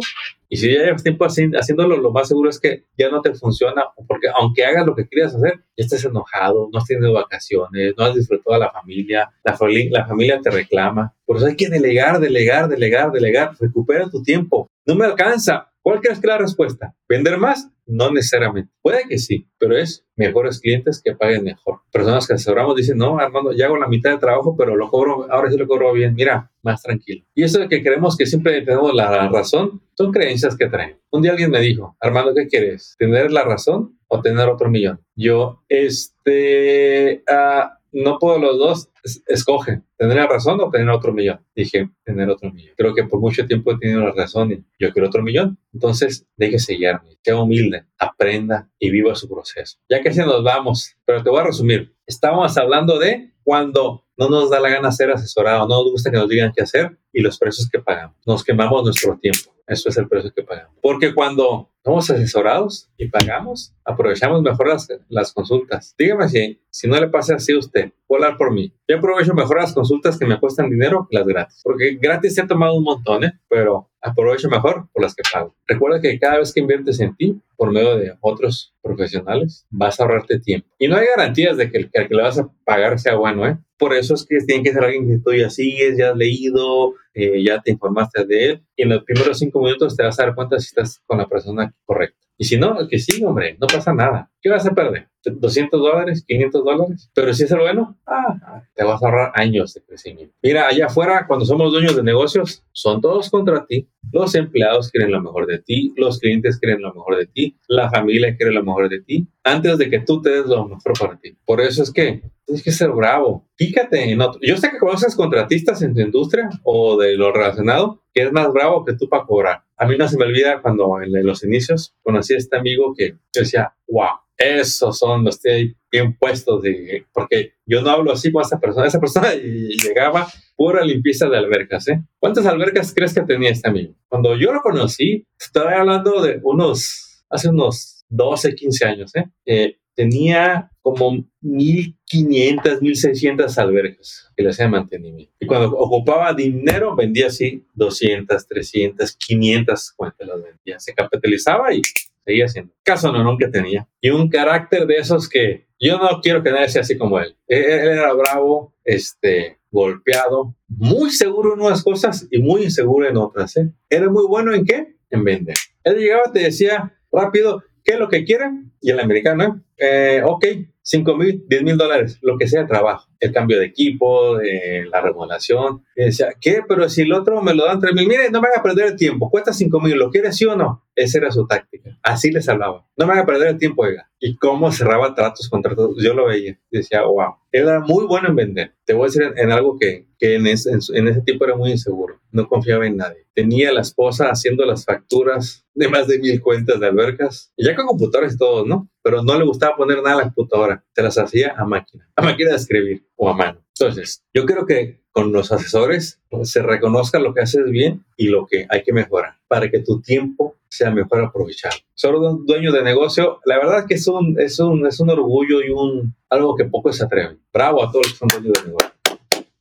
Y 0.50 0.58
si 0.58 0.74
ya 0.74 0.84
llevas 0.84 1.04
tiempo 1.04 1.26
haciéndolo, 1.26 1.98
lo 1.98 2.12
más 2.12 2.28
seguro 2.28 2.50
es 2.50 2.60
que 2.60 2.86
ya 2.98 3.10
no 3.10 3.22
te 3.22 3.34
funciona, 3.36 3.84
porque 4.08 4.28
aunque 4.36 4.66
hagas 4.66 4.86
lo 4.86 4.96
que 4.96 5.08
quieras 5.08 5.36
hacer, 5.36 5.60
ya 5.78 5.86
estás 5.86 6.04
enojado, 6.04 6.70
no 6.74 6.80
has 6.80 6.86
tenido 6.86 7.14
vacaciones, 7.14 7.94
no 7.96 8.04
has 8.04 8.16
disfrutado 8.16 8.56
a 8.56 8.60
la 8.60 8.72
familia, 8.72 9.32
la, 9.44 9.58
la 9.92 10.08
familia 10.08 10.42
te 10.42 10.50
reclama. 10.50 11.14
Por 11.26 11.38
eso 11.38 11.46
hay 11.46 11.56
que 11.56 11.70
delegar, 11.70 12.20
delegar, 12.20 12.68
delegar, 12.68 13.12
delegar. 13.12 13.56
Recupera 13.60 14.10
tu 14.10 14.22
tiempo. 14.24 14.70
No 14.86 14.96
me 14.96 15.06
alcanza. 15.06 15.72
¿Cuál 15.86 16.02
crees 16.02 16.18
que 16.18 16.26
es 16.26 16.34
la 16.34 16.40
respuesta? 16.40 16.96
¿Vender 17.08 17.38
más? 17.38 17.70
No 17.86 18.12
necesariamente. 18.12 18.72
Puede 18.82 19.08
que 19.08 19.20
sí, 19.20 19.48
pero 19.60 19.78
es 19.78 20.04
mejores 20.16 20.60
clientes 20.60 21.00
que 21.00 21.14
paguen 21.14 21.44
mejor. 21.44 21.82
Personas 21.92 22.26
que 22.26 22.34
asesoramos 22.34 22.76
dicen, 22.76 22.98
no, 22.98 23.20
Armando, 23.20 23.52
ya 23.52 23.68
hago 23.68 23.78
la 23.78 23.88
mitad 23.88 24.10
del 24.10 24.20
trabajo, 24.20 24.56
pero 24.58 24.76
lo 24.76 24.90
cobro, 24.90 25.32
ahora 25.32 25.52
sí 25.52 25.58
lo 25.60 25.68
cobro 25.68 25.94
bien. 25.94 26.16
Mira, 26.16 26.52
más 26.64 26.82
tranquilo. 26.82 27.24
Y 27.36 27.44
eso 27.44 27.60
de 27.60 27.70
que 27.70 27.84
creemos 27.84 28.18
que 28.18 28.26
siempre 28.26 28.60
tenemos 28.64 28.96
la 28.96 29.30
razón, 29.30 29.84
son 29.94 30.12
creencias 30.12 30.58
que 30.58 30.70
traen. 30.70 30.98
Un 31.12 31.22
día 31.22 31.34
alguien 31.34 31.52
me 31.52 31.62
dijo, 31.62 31.96
Armando, 32.00 32.34
¿qué 32.34 32.48
quieres? 32.48 32.96
¿Tener 32.98 33.32
la 33.32 33.44
razón 33.44 34.00
o 34.08 34.22
tener 34.24 34.50
otro 34.50 34.72
millón? 34.72 35.02
Yo, 35.16 35.62
este, 35.70 37.24
uh, 37.30 37.70
no 37.96 38.20
puedo 38.20 38.38
los 38.40 38.58
dos, 38.58 38.90
escoge, 39.26 39.82
tener 39.98 40.18
la 40.18 40.28
razón 40.28 40.60
o 40.60 40.70
tener 40.70 40.90
otro 40.90 41.14
millón. 41.14 41.40
Dije, 41.56 41.90
tener 42.04 42.30
otro 42.30 42.52
millón. 42.52 42.74
Creo 42.76 42.94
que 42.94 43.06
por 43.06 43.22
mucho 43.22 43.48
tiempo 43.48 43.72
he 43.72 43.78
tenido 43.78 44.02
la 44.02 44.12
razón 44.12 44.52
y 44.52 44.66
yo 44.78 44.92
quiero 44.92 45.08
otro 45.08 45.24
millón. 45.24 45.58
Entonces, 45.74 46.28
déjese 46.36 46.74
guiarme, 46.74 47.18
sea 47.24 47.40
humilde, 47.42 47.86
aprenda 47.98 48.70
y 48.80 48.90
viva 48.90 49.16
su 49.16 49.30
proceso. 49.30 49.78
Ya 49.90 50.02
que 50.02 50.14
se 50.14 50.26
nos 50.26 50.44
vamos, 50.44 50.98
pero 51.06 51.24
te 51.24 51.30
voy 51.30 51.40
a 51.40 51.46
resumir. 51.46 51.96
Estábamos 52.06 52.58
hablando 52.58 53.00
de 53.00 53.32
cuando 53.44 54.04
no 54.18 54.28
nos 54.28 54.50
da 54.50 54.60
la 54.60 54.70
gana 54.70 54.92
ser 54.92 55.12
asesorado, 55.12 55.68
no 55.68 55.76
nos 55.76 55.92
gusta 55.92 56.12
que 56.12 56.18
nos 56.18 56.28
digan 56.28 56.52
qué 56.54 56.64
hacer 56.64 56.98
y 57.14 57.22
los 57.22 57.38
precios 57.38 57.70
que 57.70 57.80
pagamos. 57.80 58.18
Nos 58.26 58.44
quemamos 58.44 58.84
nuestro 58.84 59.18
tiempo. 59.18 59.56
Eso 59.68 59.88
es 59.88 59.98
el 59.98 60.10
precio 60.10 60.34
que 60.34 60.44
pagamos. 60.44 60.76
Porque 60.82 61.14
cuando 61.14 61.70
somos 61.86 62.10
asesorados 62.10 62.90
y 62.98 63.10
pagamos, 63.10 63.72
aprovechamos 63.86 64.42
mejor 64.42 64.70
las, 64.70 64.88
las 65.08 65.32
consultas. 65.32 65.94
Dígame 66.00 66.28
si, 66.28 66.60
si 66.72 66.88
no 66.88 67.00
le 67.00 67.10
pasa 67.10 67.36
así 67.36 67.54
a 67.54 67.60
usted, 67.60 67.92
volar 68.10 68.38
por 68.38 68.52
mí. 68.52 68.74
Yo 68.88 68.98
aprovecho 68.98 69.36
mejor 69.36 69.62
las 69.62 69.72
consultas 69.72 70.18
que 70.18 70.26
me 70.26 70.40
cuestan 70.40 70.72
dinero 70.72 71.08
que 71.08 71.16
las 71.16 71.28
gratis. 71.28 71.62
Porque 71.64 72.00
gratis 72.02 72.34
se 72.34 72.42
ha 72.42 72.48
tomado 72.48 72.74
un 72.74 72.84
montón, 72.84 73.24
¿eh? 73.24 73.34
pero 73.48 73.92
aprovecho 74.02 74.50
mejor 74.50 74.88
por 74.92 75.04
las 75.04 75.14
que 75.14 75.22
pago. 75.32 75.56
Recuerda 75.68 76.02
que 76.02 76.18
cada 76.18 76.40
vez 76.40 76.52
que 76.52 76.62
inviertes 76.62 77.00
en 77.02 77.16
ti, 77.16 77.40
por 77.56 77.72
medio 77.72 77.98
de 77.98 78.18
otros 78.20 78.74
profesionales, 78.82 79.68
vas 79.70 80.00
a 80.00 80.04
ahorrarte 80.04 80.40
tiempo. 80.40 80.68
Y 80.80 80.88
no 80.88 80.96
hay 80.96 81.06
garantías 81.16 81.56
de 81.56 81.70
que 81.70 81.78
el 81.78 81.92
que 81.92 82.08
le 82.10 82.24
vas 82.24 82.40
a 82.40 82.50
pagar 82.64 82.98
sea 83.00 83.14
bueno, 83.14 83.48
¿eh? 83.48 83.60
Por 83.78 83.94
eso 83.94 84.14
es 84.14 84.26
que 84.26 84.38
tiene 84.46 84.64
que 84.64 84.72
ser 84.72 84.84
alguien 84.84 85.08
que 85.08 85.20
tú 85.24 85.34
ya 85.34 85.50
sigues, 85.50 85.98
ya 85.98 86.12
has 86.12 86.18
leído, 86.18 86.94
eh, 87.14 87.44
ya 87.44 87.62
te 87.62 87.72
informaste 87.72 88.26
de 88.26 88.46
él. 88.46 88.64
Y 88.76 88.84
en 88.84 88.90
los 88.90 89.04
primeros 89.04 89.40
cinco 89.40 89.62
minutos 89.62 89.96
te 89.96 90.04
vas 90.04 90.20
a 90.20 90.26
dar 90.26 90.36
cuenta 90.36 90.60
si 90.60 90.68
estás 90.68 91.02
con 91.06 91.18
la 91.18 91.28
persona 91.28 91.74
correcta. 91.86 92.18
Y 92.38 92.46
si 92.46 92.58
no, 92.58 92.78
que 92.90 93.00
sí, 93.00 93.24
hombre, 93.24 93.58
no 93.60 93.68
pasa 93.68 93.94
nada. 93.94 94.30
¿Qué 94.46 94.52
vas 94.52 94.68
a 94.68 94.76
perder? 94.76 95.08
¿200 95.26 95.72
dólares? 95.72 96.24
¿500 96.30 96.64
dólares? 96.64 97.10
Pero 97.16 97.34
si 97.34 97.46
es 97.46 97.52
el 97.52 97.62
bueno, 97.62 97.98
ah, 98.06 98.62
te 98.76 98.84
vas 98.84 99.02
a 99.02 99.08
ahorrar 99.08 99.32
años 99.34 99.74
de 99.74 99.82
crecimiento. 99.82 100.36
Mira, 100.44 100.68
allá 100.68 100.86
afuera, 100.86 101.26
cuando 101.26 101.48
somos 101.48 101.72
dueños 101.72 101.96
de 101.96 102.04
negocios, 102.04 102.64
son 102.72 103.02
todos 103.02 103.32
contra 103.32 103.66
ti. 103.66 103.90
Los 104.12 104.36
empleados 104.36 104.92
quieren 104.92 105.12
lo 105.12 105.20
mejor 105.20 105.48
de 105.48 105.58
ti, 105.58 105.96
los 105.98 106.20
clientes 106.20 106.60
quieren 106.60 106.84
lo 106.84 106.94
mejor 106.94 107.18
de 107.18 107.26
ti, 107.26 107.58
la 107.68 107.90
familia 107.90 108.38
quiere 108.38 108.54
lo 108.54 108.64
mejor 108.64 108.88
de 108.88 109.02
ti, 109.02 109.28
antes 109.44 109.80
de 109.80 109.90
que 109.90 110.02
tú 110.02 110.22
te 110.22 110.30
des 110.30 110.46
lo 110.46 110.68
mejor 110.68 110.94
para 111.00 111.18
ti. 111.20 111.36
Por 111.44 111.60
eso 111.60 111.82
es 111.82 111.92
que 111.92 112.22
tienes 112.46 112.64
que 112.64 112.72
ser 112.72 112.92
bravo. 112.92 113.48
Fíjate 113.56 114.12
en 114.12 114.22
otro. 114.22 114.40
Yo 114.44 114.58
sé 114.58 114.70
que 114.70 114.78
conoces 114.78 115.16
contratistas 115.16 115.82
en 115.82 115.96
tu 115.96 116.02
industria 116.02 116.52
o 116.62 116.98
de 116.98 117.18
lo 117.18 117.32
relacionado, 117.32 118.04
que 118.14 118.22
es 118.22 118.32
más 118.32 118.54
bravo 118.54 118.86
que 118.86 118.94
tú 118.94 119.10
para 119.10 119.26
cobrar. 119.26 119.64
A 119.76 119.88
mí 119.88 119.98
no 119.98 120.08
se 120.08 120.20
me 120.20 120.26
olvida 120.26 120.62
cuando 120.62 121.02
en 121.02 121.26
los 121.26 121.44
inicios 121.44 121.96
conocí 122.04 122.36
a 122.36 122.38
este 122.38 122.56
amigo 122.56 122.94
que 122.96 123.16
decía, 123.34 123.74
wow, 123.88 124.20
esos 124.38 124.98
son 124.98 125.24
los 125.24 125.40
que 125.40 125.74
bien 125.92 126.18
puestos, 126.18 126.62
de, 126.62 127.06
porque 127.14 127.54
yo 127.66 127.82
no 127.82 127.90
hablo 127.90 128.12
así 128.12 128.32
con 128.32 128.42
esa 128.42 128.60
persona. 128.60 128.88
Esa 128.88 129.00
persona 129.00 129.34
llegaba 129.34 130.28
pura 130.56 130.84
limpieza 130.84 131.28
de 131.30 131.38
albercas. 131.38 131.88
¿eh? 131.88 132.04
¿Cuántas 132.20 132.46
albercas 132.46 132.94
crees 132.94 133.14
que 133.14 133.22
tenía 133.22 133.52
este 133.52 133.70
amigo? 133.70 133.94
Cuando 134.08 134.36
yo 134.38 134.52
lo 134.52 134.62
conocí, 134.62 135.26
estaba 135.40 135.80
hablando 135.80 136.22
de 136.22 136.40
unos, 136.44 137.24
hace 137.30 137.50
unos 137.50 138.06
12, 138.10 138.56
15 138.56 138.86
años. 138.86 139.16
¿eh? 139.16 139.26
eh 139.46 139.78
tenía 139.96 140.70
como 140.82 141.26
1500, 141.42 142.82
1600 142.82 143.58
albercas 143.58 144.30
que 144.36 144.44
le 144.44 144.50
hacía 144.50 144.68
mantenimiento. 144.68 145.34
Y 145.40 145.48
cuando 145.48 145.72
ocupaba 145.72 146.34
dinero, 146.34 146.96
vendía 146.96 147.28
así 147.28 147.66
200, 147.74 148.48
300, 148.48 149.16
500 149.16 149.92
cuentas 149.94 150.28
las 150.28 150.44
vendía. 150.44 150.80
Se 150.80 150.94
capitalizaba 150.94 151.74
y 151.74 151.82
seguía 152.26 152.46
haciendo. 152.46 152.74
Caso 152.84 153.12
no, 153.12 153.38
que 153.38 153.48
tenía. 153.48 153.88
Y 154.02 154.10
un 154.10 154.30
carácter 154.30 154.86
de 154.88 154.98
esos 154.98 155.30
que 155.30 155.68
yo 155.80 155.98
no 155.98 156.22
quiero 156.22 156.44
que 156.44 156.52
nadie 156.52 156.70
sea 156.70 156.82
así 156.82 156.98
como 156.98 157.20
él. 157.20 157.36
Él, 157.48 157.64
era 157.64 158.14
bravo, 158.14 158.74
este, 158.84 159.60
golpeado, 159.72 160.56
muy 160.68 161.12
seguro 161.12 161.54
en 161.54 161.62
unas 161.62 161.84
cosas 161.84 162.28
y 162.32 162.40
muy 162.40 162.64
inseguro 162.64 163.08
en 163.08 163.18
otras. 163.18 163.56
¿eh? 163.58 163.72
Era 163.90 164.10
muy 164.10 164.26
bueno 164.26 164.54
en 164.54 164.66
qué? 164.66 164.96
En 165.10 165.24
vender. 165.24 165.56
Él 165.84 165.98
llegaba, 165.98 166.32
te 166.34 166.40
decía 166.40 166.98
rápido, 167.12 167.64
¿qué 167.84 167.94
es 167.94 168.00
lo 168.00 168.10
que 168.10 168.24
quieren? 168.26 168.74
Y 168.86 168.92
el 168.92 169.00
americano, 169.00 169.64
eh, 169.78 170.22
ok, 170.24 170.46
5 170.84 171.18
mil, 171.18 171.44
10 171.48 171.64
mil 171.64 171.76
dólares, 171.76 172.20
lo 172.22 172.38
que 172.38 172.48
sea 172.48 172.68
trabajo, 172.68 173.10
el 173.20 173.32
cambio 173.32 173.60
de 173.60 173.66
equipo, 173.66 174.38
de 174.38 174.86
la 174.92 175.02
remodelación. 175.02 175.84
Decía, 175.96 176.28
¿qué? 176.40 176.60
Pero 176.68 176.88
si 176.88 177.02
el 177.02 177.12
otro 177.12 177.42
me 177.42 177.56
lo 177.56 177.66
dan 177.66 177.80
3 177.80 177.96
mil, 177.96 178.08
mire, 178.08 178.30
no 178.30 178.42
me 178.42 178.48
haga 178.48 178.62
perder 178.62 178.90
el 178.90 178.96
tiempo, 178.96 179.32
cuesta 179.32 179.54
5 179.54 179.80
mil, 179.80 179.96
¿lo 179.96 180.12
quieres 180.12 180.38
sí 180.38 180.46
o 180.46 180.56
no? 180.56 180.84
Esa 180.96 181.18
era 181.18 181.32
su 181.32 181.48
táctica. 181.48 181.98
Así 182.04 182.30
les 182.30 182.48
hablaba. 182.48 182.86
No 182.96 183.08
me 183.08 183.14
haga 183.14 183.26
perder 183.26 183.48
el 183.48 183.58
tiempo, 183.58 183.82
oiga. 183.82 184.12
Y 184.20 184.38
cómo 184.38 184.72
cerraba 184.72 185.16
tratos, 185.16 185.50
contratos, 185.50 185.96
yo 186.02 186.14
lo 186.14 186.28
veía. 186.28 186.60
Decía, 186.70 187.02
wow, 187.02 187.38
era 187.52 187.80
muy 187.80 188.06
bueno 188.06 188.30
en 188.30 188.36
vender. 188.36 188.76
Te 188.86 188.94
voy 188.94 189.06
a 189.06 189.08
decir 189.08 189.34
en, 189.36 189.52
algo 189.52 189.78
que, 189.80 190.08
que 190.20 190.36
en, 190.36 190.46
ese, 190.46 190.72
en, 190.72 191.08
ese 191.08 191.22
tiempo 191.22 191.46
era 191.46 191.56
muy 191.56 191.72
inseguro. 191.72 192.22
No 192.32 192.48
confiaba 192.48 192.86
en 192.86 192.98
nadie. 192.98 193.26
Tenía 193.34 193.70
a 193.70 193.74
la 193.74 193.82
esposa 193.82 194.30
haciendo 194.30 194.66
las 194.66 194.86
facturas 194.86 195.66
de 195.74 195.90
más 195.90 196.08
de 196.08 196.20
mil 196.20 196.42
cuentas 196.42 196.80
de 196.80 196.88
albercas. 196.88 197.52
Y 197.58 197.66
ya 197.66 197.76
con 197.76 197.88
computadores 197.88 198.36
y 198.36 198.38
todo, 198.38 198.66
¿no? 198.66 198.75
Pero 199.02 199.24
no 199.24 199.38
le 199.38 199.46
gustaba 199.46 199.76
poner 199.76 199.98
nada 200.02 200.14
a 200.14 200.18
la 200.18 200.24
computadora. 200.24 200.84
Se 200.94 201.02
las 201.02 201.18
hacía 201.18 201.54
a 201.58 201.66
máquina. 201.66 202.10
A 202.16 202.22
máquina 202.22 202.52
de 202.52 202.56
escribir 202.58 203.06
o 203.16 203.30
a 203.30 203.36
mano. 203.36 203.60
Entonces, 203.78 204.24
yo 204.34 204.46
creo 204.46 204.66
que 204.66 205.02
con 205.12 205.32
los 205.32 205.52
asesores 205.52 206.20
se 206.44 206.62
reconozca 206.62 207.20
lo 207.20 207.34
que 207.34 207.42
haces 207.42 207.70
bien 207.70 208.04
y 208.18 208.28
lo 208.28 208.46
que 208.46 208.66
hay 208.70 208.84
que 208.84 208.92
mejorar 208.92 209.38
para 209.48 209.70
que 209.70 209.80
tu 209.80 210.02
tiempo 210.02 210.56
sea 210.68 210.92
mejor 210.92 211.24
aprovechado. 211.24 211.76
Solo 211.94 212.20
un 212.20 212.46
dueño 212.46 212.72
de 212.72 212.84
negocio, 212.84 213.40
la 213.46 213.58
verdad 213.58 213.86
que 213.88 213.96
es 213.96 214.08
un, 214.08 214.40
es 214.40 214.60
un, 214.60 214.86
es 214.86 215.00
un 215.00 215.10
orgullo 215.10 215.62
y 215.62 215.70
un, 215.70 216.14
algo 216.30 216.56
que 216.56 216.66
pocos 216.66 216.98
se 216.98 217.06
atreven. 217.06 217.40
Bravo 217.54 217.84
a 217.84 217.92
todos 217.92 218.08
los 218.08 218.14
que 218.14 218.20
son 218.20 218.28
dueños 218.28 218.54
de 218.54 218.68
negocio. 218.68 218.95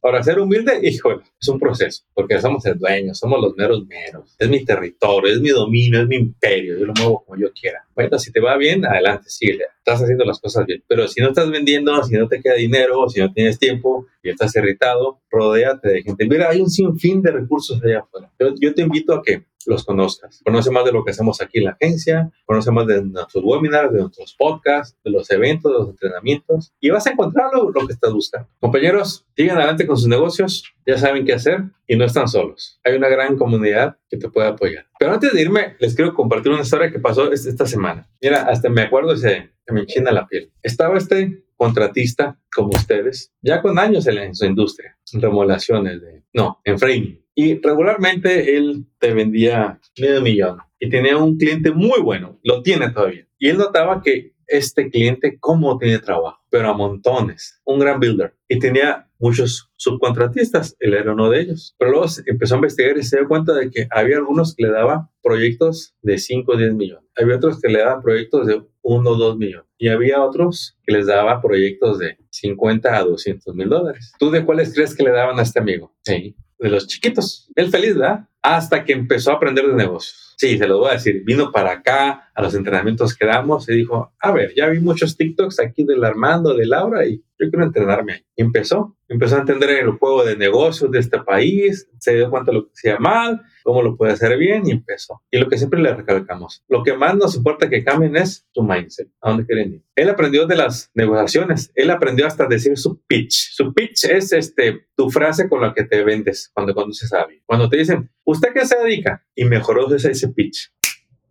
Ahora, 0.04 0.22
ser 0.22 0.38
humilde, 0.38 0.80
híjole, 0.82 1.22
es 1.40 1.48
un 1.48 1.58
proceso, 1.58 2.04
porque 2.12 2.38
somos 2.38 2.66
el 2.66 2.78
dueño, 2.78 3.14
somos 3.14 3.40
los 3.40 3.56
meros 3.56 3.86
meros. 3.86 4.36
Es 4.38 4.50
mi 4.50 4.62
territorio, 4.62 5.32
es 5.32 5.40
mi 5.40 5.48
dominio, 5.48 6.02
es 6.02 6.06
mi 6.06 6.16
imperio, 6.16 6.78
yo 6.78 6.84
lo 6.84 6.92
muevo 6.92 7.24
como 7.24 7.40
yo 7.40 7.50
quiera. 7.54 7.86
Bueno, 7.94 8.18
si 8.18 8.30
te 8.30 8.38
va 8.38 8.58
bien, 8.58 8.84
adelante, 8.84 9.30
sigue. 9.30 9.64
Estás 9.78 10.02
haciendo 10.02 10.26
las 10.26 10.38
cosas 10.40 10.66
bien. 10.66 10.84
Pero 10.86 11.08
si 11.08 11.22
no 11.22 11.28
estás 11.28 11.50
vendiendo, 11.50 12.02
si 12.02 12.18
no 12.18 12.28
te 12.28 12.42
queda 12.42 12.56
dinero, 12.56 13.08
si 13.08 13.18
no 13.20 13.32
tienes 13.32 13.58
tiempo 13.58 14.06
y 14.22 14.28
estás 14.28 14.54
irritado, 14.56 15.22
rodéate 15.30 15.88
de 15.88 16.02
gente. 16.02 16.26
Mira, 16.28 16.50
hay 16.50 16.60
un 16.60 16.68
sinfín 16.68 17.22
de 17.22 17.30
recursos 17.30 17.82
allá 17.82 18.00
afuera. 18.00 18.30
yo 18.60 18.74
te 18.74 18.82
invito 18.82 19.14
a 19.14 19.22
que 19.22 19.46
los 19.66 19.85
conozcas. 19.85 20.40
Conoce 20.44 20.70
más 20.70 20.85
de 20.85 20.92
lo 20.92 21.05
que 21.05 21.11
hacemos 21.11 21.40
aquí 21.40 21.59
en 21.59 21.64
la 21.64 21.70
agencia, 21.70 22.31
conoce 22.44 22.70
más 22.70 22.87
de 22.87 23.05
nuestros 23.05 23.44
webinars, 23.44 23.92
de 23.92 24.00
nuestros 24.00 24.35
podcasts, 24.35 24.96
de 25.05 25.11
los 25.11 25.31
eventos, 25.31 25.72
de 25.72 25.79
los 25.79 25.88
entrenamientos 25.90 26.72
y 26.81 26.90
vas 26.90 27.07
a 27.07 27.11
encontrar 27.11 27.50
lo, 27.53 27.72
que 27.87 27.92
estás 27.92 28.12
buscando. 28.12 28.48
Compañeros, 28.61 29.27
sigan 29.37 29.57
adelante 29.57 29.87
con 29.87 29.96
sus 29.96 30.09
negocios, 30.09 30.64
ya 30.87 30.98
saben 30.98 31.24
qué 31.24 31.35
hacer 31.35 31.64
y 31.87 31.96
no 31.96 32.05
están 32.05 32.29
solos. 32.29 32.81
Hay 32.85 32.94
una 32.94 33.09
gran 33.09 33.37
comunidad 33.37 33.96
que 34.09 34.16
te 34.16 34.29
puede 34.29 34.48
apoyar. 34.48 34.87
Pero 34.98 35.12
antes 35.12 35.33
de 35.33 35.42
irme, 35.42 35.77
les 35.79 35.94
quiero 35.94 36.14
compartir 36.14 36.53
una 36.53 36.62
historia 36.62 36.90
que 36.90 36.98
pasó 36.98 37.33
esta 37.33 37.66
semana. 37.66 38.09
Mira, 38.20 38.42
hasta 38.42 38.68
me 38.68 38.83
acuerdo 38.83 39.12
ese 39.12 39.50
que 39.66 39.72
me 39.72 39.81
enchina 39.81 40.12
la 40.12 40.27
piel. 40.27 40.53
Estaba 40.62 40.98
este 40.98 41.44
contratista 41.57 42.38
como 42.55 42.70
ustedes, 42.70 43.33
ya 43.40 43.62
con 43.62 43.79
años 43.79 44.07
en, 44.07 44.18
en 44.18 44.35
su 44.35 44.44
industria, 44.44 44.98
en 45.12 45.20
remodelaciones, 45.20 46.00
de, 46.00 46.22
no, 46.33 46.61
en 46.64 46.79
framing 46.79 47.23
y 47.34 47.60
regularmente 47.60 48.56
él 48.56 48.86
te 48.98 49.12
vendía 49.12 49.80
medio 49.98 50.22
millón 50.22 50.58
y 50.78 50.88
tenía 50.88 51.16
un 51.16 51.36
cliente 51.36 51.72
muy 51.72 52.00
bueno, 52.00 52.38
lo 52.42 52.62
tiene 52.62 52.90
todavía. 52.90 53.26
Y 53.38 53.48
él 53.48 53.58
notaba 53.58 54.02
que 54.02 54.34
este 54.46 54.90
cliente, 54.90 55.38
cómo 55.40 55.78
tiene 55.78 55.98
trabajo, 55.98 56.38
pero 56.50 56.68
a 56.68 56.74
montones, 56.74 57.60
un 57.64 57.78
gran 57.78 57.98
builder. 57.98 58.34
Y 58.48 58.58
tenía 58.58 59.08
muchos 59.18 59.70
subcontratistas, 59.76 60.76
él 60.80 60.94
era 60.94 61.12
uno 61.12 61.30
de 61.30 61.40
ellos. 61.40 61.74
Pero 61.78 61.92
luego 61.92 62.06
empezó 62.26 62.54
a 62.54 62.58
investigar 62.58 62.96
y 62.98 63.02
se 63.02 63.18
dio 63.18 63.28
cuenta 63.28 63.54
de 63.54 63.70
que 63.70 63.86
había 63.90 64.18
algunos 64.18 64.54
que 64.54 64.64
le 64.64 64.72
daban 64.72 65.08
proyectos 65.22 65.94
de 66.02 66.18
5 66.18 66.52
o 66.52 66.56
10 66.56 66.74
millones. 66.74 67.03
Había 67.16 67.37
otros 67.37 67.61
que 67.61 67.68
le 67.68 67.81
daban 67.81 68.03
proyectos 68.03 68.46
de 68.46 68.62
1 68.83 69.11
o 69.11 69.16
2 69.16 69.37
millones. 69.38 69.66
Y 69.79 69.88
había 69.88 70.22
otros 70.22 70.79
que 70.85 70.92
les 70.92 71.07
daba 71.07 71.40
proyectos 71.40 71.98
de 71.98 72.18
50 72.31 72.96
a 72.96 73.03
200 73.03 73.55
mil 73.55 73.68
dólares. 73.68 74.12
¿Tú 74.18 74.31
de 74.31 74.44
cuáles 74.44 74.74
crees 74.74 74.94
que 74.94 75.03
le 75.03 75.11
daban 75.11 75.38
a 75.38 75.42
este 75.42 75.61
amigo? 75.61 75.94
Sí 76.03 76.37
de 76.59 76.70
los 76.70 76.87
chiquitos. 76.87 77.48
Él 77.55 77.70
feliz, 77.70 77.96
¿verdad? 77.96 78.27
Hasta 78.42 78.85
que 78.85 78.92
empezó 78.92 79.31
a 79.31 79.35
aprender 79.35 79.66
de 79.66 79.74
negocios. 79.74 80.35
Sí, 80.37 80.59
se 80.59 80.66
lo 80.66 80.79
voy 80.79 80.90
a 80.90 80.94
decir. 80.94 81.22
Vino 81.24 81.53
para 81.53 81.72
acá 81.72 82.31
a 82.35 82.42
los 82.42 82.55
entrenamientos 82.55 83.14
que 83.14 83.27
damos 83.27 83.68
y 83.68 83.74
dijo, 83.74 84.12
a 84.18 84.33
ver, 84.33 84.53
ya 84.55 84.68
vi 84.68 84.81
muchos 84.81 85.16
TikToks 85.16 85.61
aquí 85.61 85.85
del 85.85 86.05
Armando, 86.05 86.55
de 86.55 86.66
Laura 86.66 87.07
y 87.07 87.22
yo 87.38 87.50
quiero 87.50 87.64
entrenarme 87.64 88.14
ahí. 88.14 88.20
Y 88.36 88.42
empezó, 88.42 88.96
empezó 89.08 89.36
a 89.36 89.40
entender 89.40 89.70
el 89.70 89.90
juego 89.92 90.24
de 90.24 90.36
negocios 90.36 90.90
de 90.90 90.98
este 90.98 91.20
país, 91.20 91.88
se 91.98 92.14
dio 92.14 92.30
cuenta 92.30 92.50
de 92.50 92.58
lo 92.58 92.64
que 92.66 92.72
hacía 92.74 92.98
mal, 92.98 93.42
cómo 93.62 93.82
lo 93.82 93.96
puede 93.96 94.12
hacer 94.12 94.36
bien 94.38 94.66
y 94.66 94.72
empezó. 94.72 95.22
Y 95.30 95.38
lo 95.38 95.48
que 95.48 95.58
siempre 95.58 95.80
le 95.80 95.94
recalcamos, 95.94 96.62
lo 96.68 96.82
que 96.82 96.96
más 96.96 97.16
nos 97.16 97.36
importa 97.36 97.68
que 97.68 97.84
cambien 97.84 98.16
es 98.16 98.46
tu 98.52 98.62
mindset, 98.62 99.08
a 99.20 99.30
dónde 99.30 99.46
quieren 99.46 99.74
ir. 99.74 99.82
Él 99.94 100.08
aprendió 100.08 100.46
de 100.46 100.56
las 100.56 100.90
negociaciones, 100.94 101.70
él 101.74 101.90
aprendió 101.90 102.26
hasta 102.26 102.46
decir 102.46 102.76
su 102.76 103.00
pitch. 103.06 103.52
Su 103.52 103.72
pitch 103.72 104.04
es 104.04 104.32
este, 104.32 104.86
tu 104.96 105.10
frase 105.10 105.48
con 105.48 105.60
la 105.60 105.72
que 105.74 105.84
te 105.84 106.02
vendes 106.04 106.50
cuando 106.52 106.74
conduces 106.74 107.12
a 107.12 107.22
alguien. 107.22 107.42
Cuando 107.46 107.68
te 107.68 107.78
dicen, 107.78 108.10
¿usted 108.24 108.48
qué 108.52 108.66
se 108.66 108.78
dedica? 108.78 109.24
Y 109.34 109.44
mejoró 109.44 109.94
ese 109.94 110.28
pitch 110.28 110.70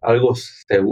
algo 0.03 0.33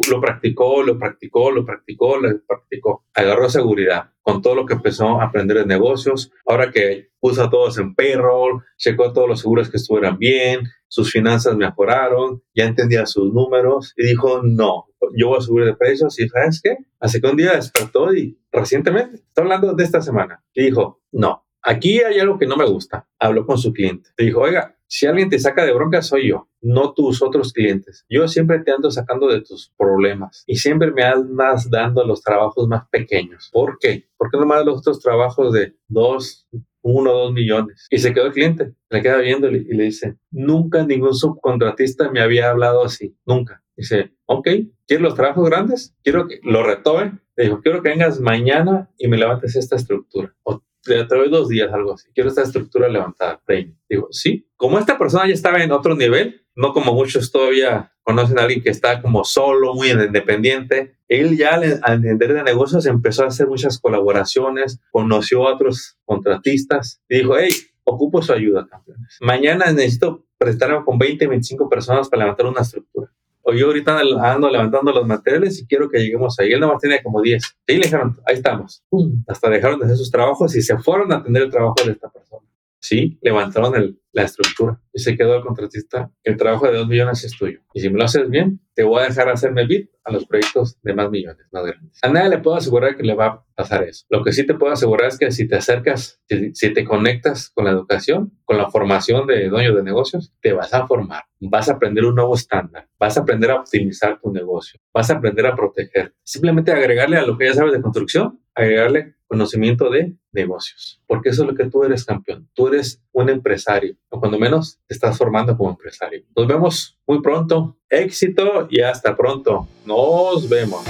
lo 0.09 0.21
practicó, 0.21 0.83
lo 0.83 0.97
practicó, 0.97 1.51
lo 1.51 1.65
practicó, 1.65 2.17
lo 2.17 2.29
practicó. 2.47 3.05
Agarró 3.13 3.49
seguridad 3.49 4.11
con 4.21 4.41
todo 4.41 4.55
lo 4.55 4.65
que 4.65 4.73
empezó 4.73 5.19
a 5.19 5.25
aprender 5.25 5.57
de 5.57 5.65
negocios. 5.65 6.31
Ahora 6.45 6.71
que 6.71 7.09
puso 7.19 7.43
a 7.43 7.49
todos 7.49 7.77
en 7.77 7.95
payroll, 7.95 8.63
checó 8.77 9.13
todos 9.13 9.27
los 9.27 9.41
seguros 9.41 9.69
que 9.69 9.77
estuvieran 9.77 10.17
bien, 10.17 10.61
sus 10.87 11.11
finanzas 11.11 11.55
mejoraron, 11.55 12.43
ya 12.53 12.65
entendía 12.65 13.05
sus 13.05 13.33
números 13.33 13.93
y 13.95 14.07
dijo, 14.07 14.41
no, 14.43 14.87
yo 15.17 15.29
voy 15.29 15.37
a 15.37 15.41
subir 15.41 15.65
de 15.65 15.75
precios 15.75 16.19
y 16.19 16.27
¿sabes 16.27 16.59
qué? 16.61 16.77
Hace 16.99 17.21
que 17.21 17.27
un 17.27 17.37
día 17.37 17.53
despertó 17.53 18.13
y 18.13 18.37
recientemente, 18.51 19.15
está 19.15 19.41
hablando 19.41 19.73
de 19.73 19.83
esta 19.83 20.01
semana, 20.01 20.43
y 20.53 20.65
dijo, 20.65 21.01
no, 21.11 21.45
aquí 21.61 22.01
hay 22.01 22.19
algo 22.19 22.37
que 22.37 22.47
no 22.47 22.57
me 22.57 22.65
gusta. 22.65 23.07
Habló 23.19 23.45
con 23.45 23.57
su 23.57 23.71
cliente. 23.71 24.09
Dijo, 24.17 24.41
oiga, 24.41 24.77
si 24.91 25.05
alguien 25.05 25.29
te 25.29 25.39
saca 25.39 25.63
de 25.63 25.71
bronca, 25.71 26.01
soy 26.01 26.27
yo, 26.27 26.49
no 26.59 26.93
tus 26.93 27.21
otros 27.21 27.53
clientes. 27.53 28.05
Yo 28.09 28.27
siempre 28.27 28.59
te 28.59 28.71
ando 28.71 28.91
sacando 28.91 29.29
de 29.29 29.39
tus 29.39 29.71
problemas 29.77 30.43
y 30.45 30.57
siempre 30.57 30.91
me 30.91 31.03
andas 31.03 31.69
dando 31.69 32.05
los 32.05 32.21
trabajos 32.21 32.67
más 32.67 32.89
pequeños. 32.89 33.49
¿Por 33.53 33.77
qué? 33.79 34.09
Porque 34.17 34.37
no 34.37 34.45
me 34.45 34.55
das 34.55 34.65
los 34.65 34.79
otros 34.79 34.99
trabajos 34.99 35.53
de 35.53 35.77
dos, 35.87 36.45
uno, 36.81 37.13
dos 37.13 37.31
millones. 37.31 37.87
Y 37.89 37.99
se 37.99 38.13
quedó 38.13 38.25
el 38.25 38.33
cliente, 38.33 38.73
le 38.89 39.01
queda 39.01 39.19
viendo 39.19 39.49
y 39.49 39.63
le 39.63 39.83
dice, 39.85 40.17
nunca 40.29 40.85
ningún 40.85 41.15
subcontratista 41.15 42.11
me 42.11 42.19
había 42.19 42.49
hablado 42.49 42.83
así, 42.83 43.15
nunca. 43.25 43.63
Dice, 43.77 44.11
ok, 44.25 44.45
¿quieres 44.85 45.01
los 45.01 45.15
trabajos 45.15 45.49
grandes? 45.49 45.95
Quiero 46.03 46.27
que 46.27 46.41
lo 46.43 46.63
retome. 46.63 47.13
Le 47.37 47.45
dijo, 47.45 47.61
quiero 47.61 47.81
que 47.81 47.91
vengas 47.91 48.19
mañana 48.19 48.89
y 48.97 49.07
me 49.07 49.17
levantes 49.17 49.55
esta 49.55 49.77
estructura. 49.77 50.35
Te 50.83 51.03
doy 51.03 51.29
dos 51.29 51.49
días, 51.49 51.71
algo 51.73 51.93
así. 51.93 52.09
Quiero 52.13 52.29
esta 52.29 52.43
estructura 52.43 52.87
levantada, 52.87 53.41
Digo, 53.89 54.07
sí. 54.11 54.47
Como 54.55 54.79
esta 54.79 54.97
persona 54.97 55.27
ya 55.27 55.33
estaba 55.33 55.63
en 55.63 55.71
otro 55.71 55.95
nivel, 55.95 56.45
no 56.55 56.73
como 56.73 56.93
muchos 56.93 57.31
todavía 57.31 57.93
conocen 58.03 58.39
a 58.39 58.43
alguien 58.43 58.61
que 58.61 58.69
está 58.69 59.01
como 59.01 59.23
solo, 59.23 59.73
muy 59.73 59.91
independiente. 59.91 60.95
Él 61.07 61.37
ya 61.37 61.55
al 61.55 61.93
entender 61.93 62.33
de 62.33 62.43
negocios 62.43 62.85
empezó 62.85 63.23
a 63.23 63.27
hacer 63.27 63.47
muchas 63.47 63.79
colaboraciones, 63.79 64.79
conoció 64.91 65.47
a 65.47 65.53
otros 65.53 65.97
contratistas 66.05 67.01
y 67.07 67.19
dijo, 67.19 67.37
hey, 67.37 67.51
ocupo 67.83 68.21
su 68.21 68.33
ayuda, 68.33 68.67
campeones. 68.67 69.17
Mañana 69.21 69.71
necesito 69.71 70.25
prestarme 70.37 70.83
con 70.83 70.97
20, 70.97 71.27
25 71.27 71.69
personas 71.69 72.09
para 72.09 72.23
levantar 72.23 72.47
una 72.47 72.61
estructura 72.61 73.11
o 73.43 73.53
yo 73.53 73.67
ahorita 73.67 73.99
ando 73.99 74.49
levantando 74.49 74.91
los 74.91 75.05
materiales 75.05 75.59
y 75.59 75.65
quiero 75.65 75.89
que 75.89 75.99
lleguemos 75.99 76.39
ahí. 76.39 76.51
Él 76.51 76.59
nomás 76.59 76.79
tenía 76.79 77.01
como 77.01 77.21
10. 77.21 77.43
Y 77.67 77.73
le 77.73 77.79
dijeron, 77.79 78.19
ahí 78.25 78.35
estamos. 78.35 78.83
Hasta 79.27 79.49
dejaron 79.49 79.79
de 79.79 79.85
hacer 79.85 79.97
sus 79.97 80.11
trabajos 80.11 80.55
y 80.55 80.61
se 80.61 80.77
fueron 80.77 81.11
a 81.11 81.17
atender 81.17 81.43
el 81.43 81.51
trabajo 81.51 81.75
de 81.85 81.91
esta 81.91 82.09
persona. 82.09 82.45
Sí, 82.81 83.19
levantaron 83.21 83.99
la 84.11 84.23
estructura 84.23 84.81
y 84.91 84.99
se 84.99 85.15
quedó 85.15 85.35
el 85.35 85.43
contratista. 85.43 86.11
El 86.23 86.35
trabajo 86.35 86.65
de 86.65 86.77
dos 86.77 86.87
millones 86.87 87.23
es 87.23 87.37
tuyo. 87.37 87.59
Y 87.75 87.79
si 87.79 87.89
me 87.89 87.99
lo 87.99 88.05
haces 88.05 88.27
bien, 88.27 88.59
te 88.73 88.83
voy 88.83 89.01
a 89.01 89.05
dejar 89.05 89.29
hacerme 89.29 89.67
bid 89.67 89.87
a 90.03 90.11
los 90.11 90.25
proyectos 90.25 90.81
de 90.81 90.95
más 90.95 91.11
millones, 91.11 91.45
más 91.51 91.63
grandes. 91.63 91.99
A 92.01 92.09
nadie 92.09 92.29
le 92.29 92.37
puedo 92.39 92.57
asegurar 92.57 92.97
que 92.97 93.03
le 93.03 93.13
va 93.13 93.27
a 93.27 93.45
pasar 93.55 93.83
eso. 93.83 94.05
Lo 94.09 94.23
que 94.23 94.33
sí 94.33 94.47
te 94.47 94.55
puedo 94.55 94.73
asegurar 94.73 95.09
es 95.09 95.19
que 95.19 95.31
si 95.31 95.47
te 95.47 95.57
acercas, 95.57 96.19
si, 96.53 96.73
te 96.73 96.83
conectas 96.83 97.51
con 97.51 97.65
la 97.65 97.71
educación, 97.71 98.33
con 98.45 98.57
la 98.57 98.71
formación 98.71 99.27
de 99.27 99.47
dueño 99.47 99.75
de 99.75 99.83
negocios, 99.83 100.33
te 100.41 100.53
vas 100.53 100.73
a 100.73 100.87
formar, 100.87 101.23
vas 101.39 101.69
a 101.69 101.73
aprender 101.73 102.05
un 102.05 102.15
nuevo 102.15 102.33
estándar, 102.33 102.89
vas 102.99 103.15
a 103.15 103.21
aprender 103.21 103.51
a 103.51 103.57
optimizar 103.57 104.19
tu 104.19 104.31
negocio, 104.31 104.79
vas 104.91 105.11
a 105.11 105.17
aprender 105.17 105.45
a 105.45 105.55
proteger. 105.55 106.15
Simplemente 106.23 106.71
agregarle 106.71 107.17
a 107.17 107.25
lo 107.25 107.37
que 107.37 107.45
ya 107.45 107.53
sabes 107.53 107.73
de 107.73 107.81
construcción, 107.81 108.39
agregarle 108.55 109.15
conocimiento 109.31 109.89
de 109.89 110.13
negocios, 110.33 111.01
porque 111.07 111.29
eso 111.29 111.43
es 111.43 111.49
lo 111.49 111.55
que 111.55 111.69
tú 111.69 111.85
eres 111.85 112.03
campeón. 112.03 112.49
Tú 112.53 112.67
eres 112.67 113.01
un 113.13 113.29
empresario, 113.29 113.95
o 114.09 114.19
cuando 114.19 114.37
menos 114.37 114.77
te 114.87 114.93
estás 114.93 115.17
formando 115.17 115.55
como 115.55 115.69
empresario. 115.69 116.23
Nos 116.35 116.47
vemos 116.47 116.99
muy 117.07 117.21
pronto. 117.21 117.77
Éxito 117.89 118.67
y 118.69 118.81
hasta 118.81 119.15
pronto. 119.15 119.69
Nos 119.85 120.49
vemos. 120.49 120.85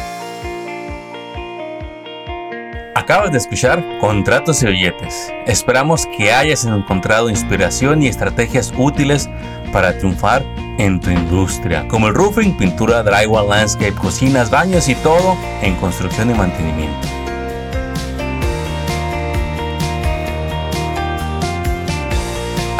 Acabas 2.95 3.31
de 3.31 3.37
escuchar 3.37 3.99
Contratos 3.99 4.63
y 4.63 4.65
Billetes. 4.65 5.31
Esperamos 5.45 6.07
que 6.17 6.31
hayas 6.31 6.65
encontrado 6.65 7.29
inspiración 7.29 8.01
y 8.01 8.07
estrategias 8.07 8.73
útiles 8.75 9.29
para 9.71 9.95
triunfar 9.99 10.43
en 10.79 10.99
tu 10.99 11.11
industria, 11.11 11.87
como 11.87 12.07
el 12.07 12.15
roofing, 12.15 12.57
pintura, 12.57 13.03
drywall, 13.03 13.49
landscape, 13.49 13.93
cocinas, 13.93 14.49
baños 14.49 14.89
y 14.89 14.95
todo 14.95 15.37
en 15.61 15.75
construcción 15.75 16.31
y 16.31 16.33
mantenimiento. 16.33 17.20